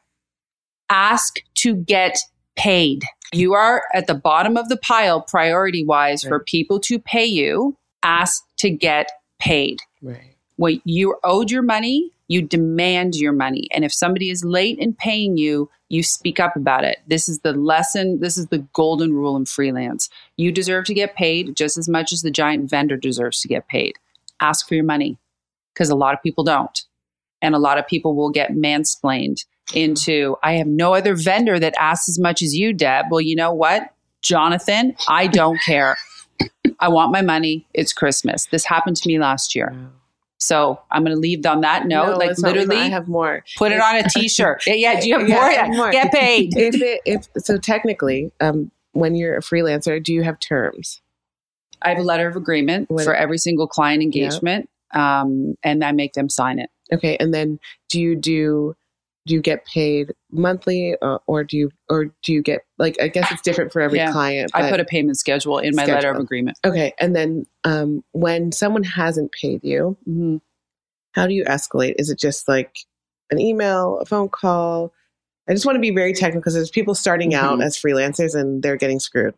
ask 0.91 1.37
to 1.57 1.77
get 1.77 2.19
paid. 2.57 3.05
You 3.33 3.55
are 3.55 3.85
at 3.95 4.07
the 4.07 4.15
bottom 4.15 4.57
of 4.57 4.69
the 4.69 4.77
pile 4.77 5.23
priority 5.23 5.85
wise 5.85 6.23
for 6.23 6.41
people 6.41 6.79
to 6.81 6.99
pay 6.99 7.25
you. 7.27 7.77
Ask 8.03 8.43
to 8.59 8.71
get 8.71 9.11
paid. 9.39 9.81
Right. 10.03 10.35
When 10.59 10.83
you 10.85 11.17
owed 11.23 11.51
your 11.51 11.63
money, 11.63 12.11
you 12.27 12.43
demand 12.43 13.15
your 13.15 13.33
money. 13.33 13.69
And 13.73 13.85
if 13.85 13.93
somebody 13.93 14.29
is 14.29 14.45
late 14.45 14.79
in 14.79 14.93
paying 14.93 15.37
you, 15.37 15.71
you 15.89 16.03
speak 16.03 16.41
up 16.41 16.57
about 16.57 16.85
it. 16.85 16.99
This 17.07 17.29
is 17.29 17.39
the 17.39 17.53
lesson, 17.53 18.19
this 18.21 18.37
is 18.37 18.49
the 18.49 18.67
golden 18.75 19.15
rule 19.15 19.37
in 19.37 19.47
freelance. 19.47 20.11
You 20.37 20.53
deserve 20.53 20.85
to 20.87 20.95
get 20.95 21.15
paid 21.15 21.57
just 21.57 21.79
as 21.79 21.89
much 21.89 22.13
as 22.13 22.23
the 22.23 22.31
giant 22.31 22.69
vendor 22.69 22.97
deserves 22.97 23.41
to 23.41 23.49
get 23.49 23.69
paid. 23.69 23.95
Ask 24.41 24.69
for 24.69 24.75
your 24.75 24.85
money 24.85 25.17
because 25.73 25.91
a 25.91 25.97
lot 25.97 26.13
of 26.13 26.23
people 26.23 26.45
don't. 26.45 26.83
And 27.41 27.55
a 27.55 27.59
lot 27.59 27.79
of 27.79 27.87
people 27.87 28.17
will 28.17 28.31
get 28.31 28.53
mansplained 28.53 29.45
into, 29.73 30.37
I 30.43 30.55
have 30.55 30.67
no 30.67 30.93
other 30.93 31.15
vendor 31.15 31.61
that 31.61 31.75
asks 31.79 32.09
as 32.09 32.19
much 32.19 32.43
as 32.43 32.53
you, 32.53 32.73
Deb. 32.73 33.07
Well, 33.11 33.21
you 33.21 33.37
know 33.37 33.53
what, 33.53 33.95
Jonathan, 34.23 34.97
I 35.07 35.29
don't 35.29 35.61
care. 35.65 35.97
I 36.81 36.89
want 36.89 37.13
my 37.13 37.23
money. 37.23 37.67
It's 37.75 37.93
Christmas. 37.93 38.47
This 38.47 38.65
happened 38.65 38.97
to 38.97 39.09
me 39.09 39.21
last 39.21 39.55
year. 39.55 39.69
So 40.39 40.81
I'm 40.91 41.03
going 41.05 41.15
to 41.15 41.21
leave 41.21 41.45
on 41.47 41.63
that 41.63 41.87
note. 41.87 42.13
No, 42.13 42.17
like 42.17 42.39
literally, 42.39 42.77
I 42.77 42.89
have 42.89 43.09
more. 43.09 43.45
put 43.57 43.73
it 43.73 43.81
on 43.81 43.97
a 43.97 44.03
T-shirt. 44.09 44.63
yeah, 44.67 44.75
yeah. 44.75 45.01
Do 45.01 45.09
you 45.09 45.19
have 45.19 45.29
Yeah, 45.29 45.35
more? 45.41 45.51
Have 45.51 45.69
more. 45.71 45.91
Get 45.91 46.13
paid. 46.13 46.53
if 46.57 46.75
it, 46.81 47.01
if 47.05 47.29
so, 47.45 47.59
technically, 47.59 48.31
um, 48.41 48.71
when 48.93 49.15
you're 49.17 49.37
a 49.37 49.41
freelancer, 49.41 50.03
do 50.03 50.13
you 50.13 50.23
have 50.23 50.39
terms? 50.39 51.01
I 51.83 51.91
have 51.91 51.99
a 51.99 52.03
letter 52.03 52.27
of 52.29 52.37
agreement 52.37 52.89
What- 52.91 53.05
for 53.05 53.15
every 53.15 53.39
single 53.39 53.67
client 53.67 54.03
engagement, 54.03 54.69
um, 54.95 55.57
and 55.63 55.85
I 55.85 55.93
make 55.93 56.13
them 56.15 56.29
sign 56.29 56.59
it. 56.59 56.71
Okay, 56.93 57.17
and 57.19 57.35
then 57.35 57.59
do 57.91 58.01
you 58.01 58.17
do 58.17 58.75
do 59.29 59.35
you 59.35 59.41
get 59.43 59.65
paid 59.67 60.13
monthly, 60.33 60.97
uh, 61.03 61.19
or 61.27 61.45
do 61.45 61.57
you 61.57 61.71
or 61.89 62.07
do 62.25 62.33
you 62.33 62.43
get 62.43 62.63
like 62.79 62.97
I 63.01 63.09
guess 63.09 63.31
it's 63.31 63.43
different 63.43 63.73
for 63.73 63.81
every 63.81 63.99
Yeah. 63.99 64.11
client. 64.11 64.51
I 64.55 64.71
put 64.71 64.81
a 64.81 64.85
payment 64.85 65.19
schedule 65.19 65.59
in 65.59 65.77
my 65.77 65.85
letter 65.85 66.11
of 66.11 66.17
agreement. 66.19 66.59
okay, 66.65 66.93
and 66.99 67.15
then 67.15 67.47
um, 67.65 68.03
when 68.13 68.51
someone 68.53 68.83
hasn't 68.83 69.31
paid 69.33 69.63
you, 69.63 69.97
Mhm. 70.09 70.41
How 71.13 71.27
do 71.27 71.35
you 71.35 71.45
escalate? 71.45 71.95
Is 71.99 72.11
it 72.11 72.19
just 72.19 72.47
like 72.49 72.79
an 73.31 73.41
email, 73.41 73.99
a 74.01 74.05
phone 74.07 74.29
call? 74.29 74.93
I 75.49 75.53
just 75.53 75.65
want 75.67 75.77
to 75.77 75.81
be 75.81 75.91
very 75.91 76.13
technical 76.13 76.41
because 76.41 76.55
there's 76.55 76.71
people 76.71 76.95
starting 76.95 77.35
out 77.35 77.59
Mhm. 77.59 77.65
as 77.65 77.77
freelancers 77.77 78.35
and 78.39 78.63
they're 78.63 78.77
getting 78.77 79.01
screwed 79.01 79.35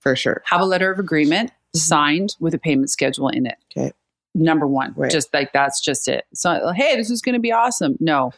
for 0.00 0.16
sure. 0.16 0.42
Have 0.46 0.60
a 0.60 0.64
letter 0.64 0.90
of 0.90 0.98
agreement 0.98 1.52
signed 1.76 2.34
with 2.40 2.54
a 2.54 2.58
payment 2.58 2.90
schedule 2.90 3.28
in 3.28 3.46
it. 3.46 3.56
Okay. 3.76 3.92
Number 4.34 4.66
one, 4.66 4.94
Right. 4.96 5.10
just 5.12 5.32
like 5.34 5.52
that's 5.52 5.80
just 5.80 6.08
it. 6.08 6.24
So, 6.34 6.72
hey, 6.74 6.96
this 6.96 7.10
is 7.10 7.20
going 7.20 7.34
to 7.34 7.38
be 7.40 7.52
awesome. 7.52 7.96
No, 8.00 8.32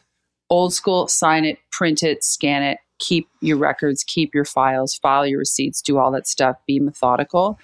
old 0.54 0.72
school, 0.72 1.08
sign 1.08 1.44
it, 1.44 1.58
print 1.70 2.02
it, 2.02 2.22
scan 2.22 2.62
it, 2.62 2.78
keep 2.98 3.28
your 3.40 3.56
records, 3.56 4.04
keep 4.04 4.34
your 4.34 4.44
files, 4.44 4.94
file 4.94 5.26
your 5.26 5.38
receipts, 5.40 5.82
do 5.82 5.98
all 5.98 6.12
that 6.12 6.26
stuff, 6.26 6.56
be 6.66 6.78
methodical. 6.78 7.58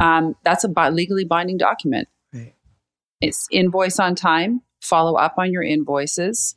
Um, 0.00 0.34
that's 0.44 0.64
a 0.64 0.68
bi- 0.68 0.90
legally 0.90 1.24
binding 1.24 1.56
document. 1.56 2.08
Right. 2.32 2.54
It's 3.20 3.46
invoice 3.50 3.98
on 3.98 4.14
time, 4.14 4.62
follow 4.80 5.14
up 5.14 5.34
on 5.38 5.52
your 5.52 5.62
invoices. 5.62 6.54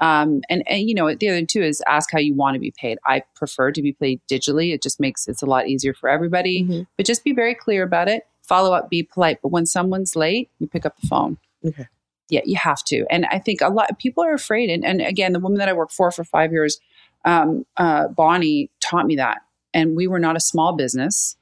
Um, 0.00 0.40
and, 0.48 0.64
and 0.66 0.88
you 0.88 0.94
know 0.94 1.14
the 1.14 1.28
other 1.28 1.44
two 1.44 1.62
is 1.62 1.82
ask 1.86 2.10
how 2.10 2.18
you 2.18 2.34
want 2.34 2.54
to 2.54 2.60
be 2.60 2.72
paid. 2.76 2.98
I 3.06 3.22
prefer 3.36 3.70
to 3.70 3.82
be 3.82 3.92
paid 3.92 4.20
digitally. 4.30 4.72
It 4.72 4.82
just 4.82 4.98
makes 4.98 5.28
it's 5.28 5.42
a 5.42 5.46
lot 5.46 5.68
easier 5.68 5.92
for 5.92 6.08
everybody. 6.08 6.64
Mhm. 6.64 6.86
But 6.96 7.06
just 7.06 7.22
be 7.22 7.32
very 7.32 7.54
clear 7.54 7.82
about 7.82 8.08
it. 8.08 8.26
Follow 8.42 8.72
up, 8.72 8.88
be 8.88 9.02
polite. 9.02 9.40
But 9.42 9.52
when 9.52 9.66
someone's 9.66 10.16
late, 10.16 10.48
you 10.58 10.66
pick 10.66 10.86
up 10.86 10.98
the 11.00 11.06
phone. 11.06 11.36
Okay. 11.64 11.86
Yeah, 12.30 12.40
you 12.44 12.56
have 12.56 12.82
to. 12.84 13.04
And 13.10 13.26
I 13.26 13.38
think 13.38 13.60
a 13.60 13.68
lot 13.68 13.90
of 13.90 13.98
people 13.98 14.24
are 14.24 14.34
afraid. 14.34 14.70
And, 14.70 14.84
and 14.84 15.00
again, 15.00 15.32
the 15.32 15.40
woman 15.40 15.58
that 15.58 15.68
I 15.68 15.72
worked 15.72 15.92
for 15.92 16.10
for 16.10 16.24
five 16.24 16.52
years, 16.52 16.78
um, 17.24 17.64
uh, 17.76 18.08
Bonnie, 18.08 18.70
taught 18.80 19.06
me 19.06 19.16
that. 19.16 19.38
And 19.74 19.96
we 19.96 20.06
were 20.06 20.18
not 20.18 20.36
a 20.36 20.40
small 20.40 20.74
business. 20.74 21.36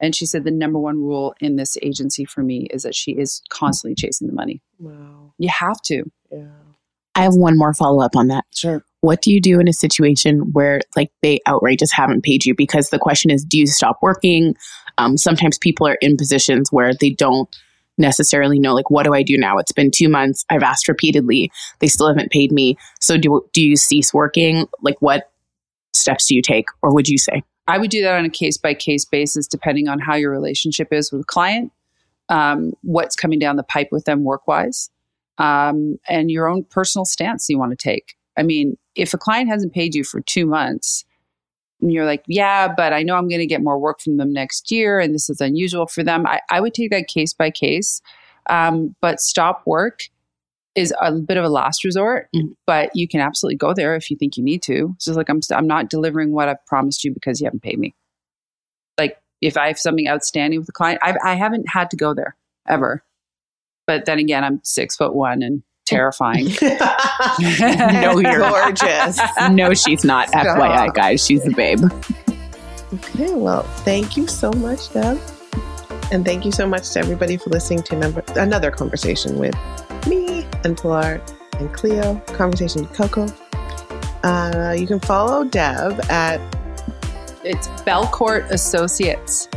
And 0.00 0.14
she 0.14 0.26
said 0.26 0.44
the 0.44 0.50
number 0.50 0.78
one 0.78 0.96
rule 0.96 1.34
in 1.40 1.56
this 1.56 1.76
agency 1.80 2.24
for 2.24 2.42
me 2.42 2.66
is 2.70 2.82
that 2.82 2.94
she 2.94 3.12
is 3.12 3.40
constantly 3.50 3.94
chasing 3.94 4.26
the 4.26 4.34
money. 4.34 4.60
Wow. 4.80 5.32
You 5.38 5.48
have 5.48 5.80
to. 5.82 6.02
Yeah. 6.30 6.48
I 7.14 7.22
have 7.22 7.34
one 7.34 7.56
more 7.56 7.74
follow 7.74 8.02
up 8.02 8.16
on 8.16 8.28
that. 8.28 8.44
Sure. 8.54 8.84
What 9.00 9.22
do 9.22 9.32
you 9.32 9.40
do 9.40 9.60
in 9.60 9.68
a 9.68 9.72
situation 9.72 10.52
where 10.52 10.80
like 10.96 11.12
they 11.22 11.40
outright 11.46 11.78
just 11.78 11.94
haven't 11.94 12.22
paid 12.22 12.44
you? 12.44 12.54
Because 12.54 12.90
the 12.90 12.98
question 12.98 13.30
is, 13.30 13.44
do 13.44 13.58
you 13.58 13.66
stop 13.66 13.98
working? 14.02 14.56
Um, 14.98 15.16
sometimes 15.16 15.58
people 15.58 15.86
are 15.86 15.98
in 16.00 16.16
positions 16.16 16.70
where 16.70 16.92
they 16.98 17.10
don't 17.10 17.48
necessarily 17.98 18.58
know 18.58 18.74
like 18.74 18.90
what 18.90 19.04
do 19.04 19.14
I 19.14 19.22
do 19.22 19.36
now? 19.36 19.58
It's 19.58 19.72
been 19.72 19.90
two 19.90 20.08
months. 20.08 20.44
I've 20.50 20.62
asked 20.62 20.88
repeatedly. 20.88 21.50
They 21.80 21.88
still 21.88 22.08
haven't 22.08 22.30
paid 22.30 22.52
me. 22.52 22.76
So 23.00 23.16
do 23.16 23.46
do 23.52 23.62
you 23.62 23.76
cease 23.76 24.12
working? 24.12 24.66
Like 24.80 24.96
what 25.00 25.30
steps 25.92 26.26
do 26.26 26.34
you 26.34 26.42
take, 26.42 26.66
or 26.82 26.94
would 26.94 27.08
you 27.08 27.18
say? 27.18 27.42
I 27.68 27.78
would 27.78 27.90
do 27.90 28.02
that 28.02 28.18
on 28.18 28.24
a 28.24 28.30
case 28.30 28.58
by 28.58 28.74
case 28.74 29.04
basis, 29.04 29.46
depending 29.46 29.88
on 29.88 30.00
how 30.00 30.14
your 30.16 30.30
relationship 30.30 30.88
is 30.92 31.12
with 31.12 31.22
the 31.22 31.26
client, 31.26 31.72
um, 32.28 32.72
what's 32.82 33.14
coming 33.14 33.38
down 33.38 33.56
the 33.56 33.62
pipe 33.62 33.88
with 33.92 34.04
them 34.04 34.24
work 34.24 34.48
wise, 34.48 34.90
um, 35.38 35.98
and 36.08 36.30
your 36.30 36.48
own 36.48 36.64
personal 36.64 37.04
stance 37.04 37.48
you 37.48 37.58
want 37.58 37.70
to 37.70 37.76
take. 37.76 38.14
I 38.36 38.42
mean, 38.42 38.76
if 38.96 39.14
a 39.14 39.18
client 39.18 39.48
hasn't 39.48 39.74
paid 39.74 39.94
you 39.94 40.04
for 40.04 40.20
two 40.20 40.46
months, 40.46 41.04
and 41.82 41.92
you're 41.92 42.06
like, 42.06 42.22
yeah, 42.26 42.68
but 42.74 42.92
I 42.92 43.02
know 43.02 43.16
I'm 43.16 43.28
going 43.28 43.40
to 43.40 43.46
get 43.46 43.62
more 43.62 43.78
work 43.78 44.00
from 44.00 44.16
them 44.16 44.32
next 44.32 44.70
year, 44.70 45.00
and 45.00 45.14
this 45.14 45.28
is 45.28 45.40
unusual 45.40 45.86
for 45.86 46.02
them, 46.02 46.26
I, 46.26 46.40
I 46.50 46.60
would 46.60 46.74
take 46.74 46.90
that 46.92 47.08
case 47.08 47.34
by 47.34 47.50
case. 47.50 48.00
Um, 48.48 48.94
but 49.00 49.20
stop 49.20 49.62
work 49.66 50.08
is 50.74 50.94
a 51.00 51.12
bit 51.12 51.36
of 51.36 51.44
a 51.44 51.48
last 51.48 51.84
resort, 51.84 52.28
Mhm. 52.34 52.56
but 52.66 52.90
you 52.94 53.06
can 53.06 53.20
absolutely 53.20 53.56
go 53.56 53.74
there 53.74 53.94
if 53.94 54.10
you 54.10 54.16
think 54.16 54.36
you 54.36 54.42
need 54.42 54.62
to. 54.62 54.92
It's 54.94 55.04
just 55.04 55.16
like 55.16 55.28
I'm, 55.28 55.40
I'm 55.52 55.66
not 55.66 55.90
delivering 55.90 56.32
what 56.32 56.48
I've 56.48 56.64
promised 56.66 57.04
you 57.04 57.12
because 57.12 57.40
you 57.40 57.44
haven't 57.44 57.62
paid 57.62 57.78
me. 57.78 57.94
Like 58.98 59.18
if 59.42 59.56
I 59.56 59.66
have 59.68 59.78
something 59.78 60.08
outstanding 60.08 60.58
with 60.58 60.66
the 60.66 60.72
client, 60.72 61.00
I've, 61.02 61.16
I 61.22 61.34
haven't 61.34 61.68
had 61.68 61.90
to 61.90 61.96
go 61.96 62.14
there 62.14 62.36
ever. 62.68 63.04
But 63.86 64.06
then 64.06 64.18
again, 64.18 64.44
I'm 64.44 64.60
six 64.64 64.96
foot 64.96 65.14
one 65.14 65.42
and 65.42 65.62
terrifying. 65.92 66.48
No, 67.40 68.18
you're 68.18 68.38
gorgeous. 68.38 69.18
no, 69.50 69.74
she's 69.74 70.04
not. 70.04 70.28
FYI, 70.28 70.92
guys, 70.94 71.24
she's 71.24 71.46
a 71.46 71.50
babe. 71.50 71.80
Okay, 72.94 73.32
well, 73.34 73.62
thank 73.84 74.16
you 74.16 74.26
so 74.26 74.50
much, 74.52 74.92
Deb. 74.92 75.18
And 76.10 76.24
thank 76.24 76.44
you 76.44 76.52
so 76.52 76.66
much 76.66 76.90
to 76.90 76.98
everybody 76.98 77.36
for 77.36 77.50
listening 77.50 77.82
to 77.84 77.96
number, 77.96 78.22
another 78.36 78.70
conversation 78.70 79.38
with 79.38 79.54
me 80.06 80.46
and 80.64 80.76
Pilar 80.76 81.22
and 81.58 81.72
Cleo, 81.72 82.16
Conversation 82.26 82.82
with 82.82 82.92
Coco. 82.92 83.26
Uh, 84.22 84.74
you 84.76 84.86
can 84.86 85.00
follow 85.00 85.44
Deb 85.44 86.00
at 86.10 86.40
it's 87.44 87.68
Belcourt 87.82 88.50
Associates. 88.50 89.48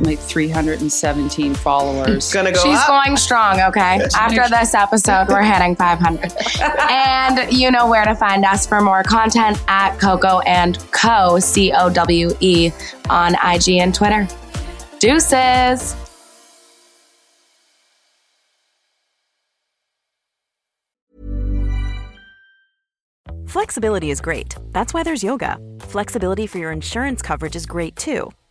Like 0.00 0.18
317 0.18 1.54
followers. 1.54 2.32
Gonna 2.32 2.52
go 2.52 2.62
She's 2.62 2.78
up. 2.78 2.88
going 2.88 3.16
strong, 3.16 3.60
okay? 3.60 4.00
After 4.14 4.48
this 4.48 4.74
episode, 4.74 5.28
we're 5.28 5.42
hitting 5.42 5.76
500. 5.76 6.32
and 6.90 7.52
you 7.52 7.70
know 7.70 7.88
where 7.88 8.04
to 8.04 8.14
find 8.14 8.44
us 8.44 8.66
for 8.66 8.80
more 8.80 9.02
content 9.02 9.62
at 9.68 9.96
Coco 9.98 10.40
and 10.40 10.78
Co, 10.90 11.38
C 11.38 11.72
O 11.72 11.88
W 11.90 12.30
E, 12.40 12.72
on 13.08 13.34
IG 13.34 13.68
and 13.80 13.94
Twitter. 13.94 14.26
Deuces. 14.98 15.96
Flexibility 23.46 24.10
is 24.10 24.20
great. 24.20 24.56
That's 24.72 24.92
why 24.92 25.04
there's 25.04 25.22
yoga. 25.22 25.58
Flexibility 25.78 26.46
for 26.48 26.58
your 26.58 26.72
insurance 26.72 27.22
coverage 27.22 27.54
is 27.54 27.66
great 27.66 27.94
too. 27.94 28.32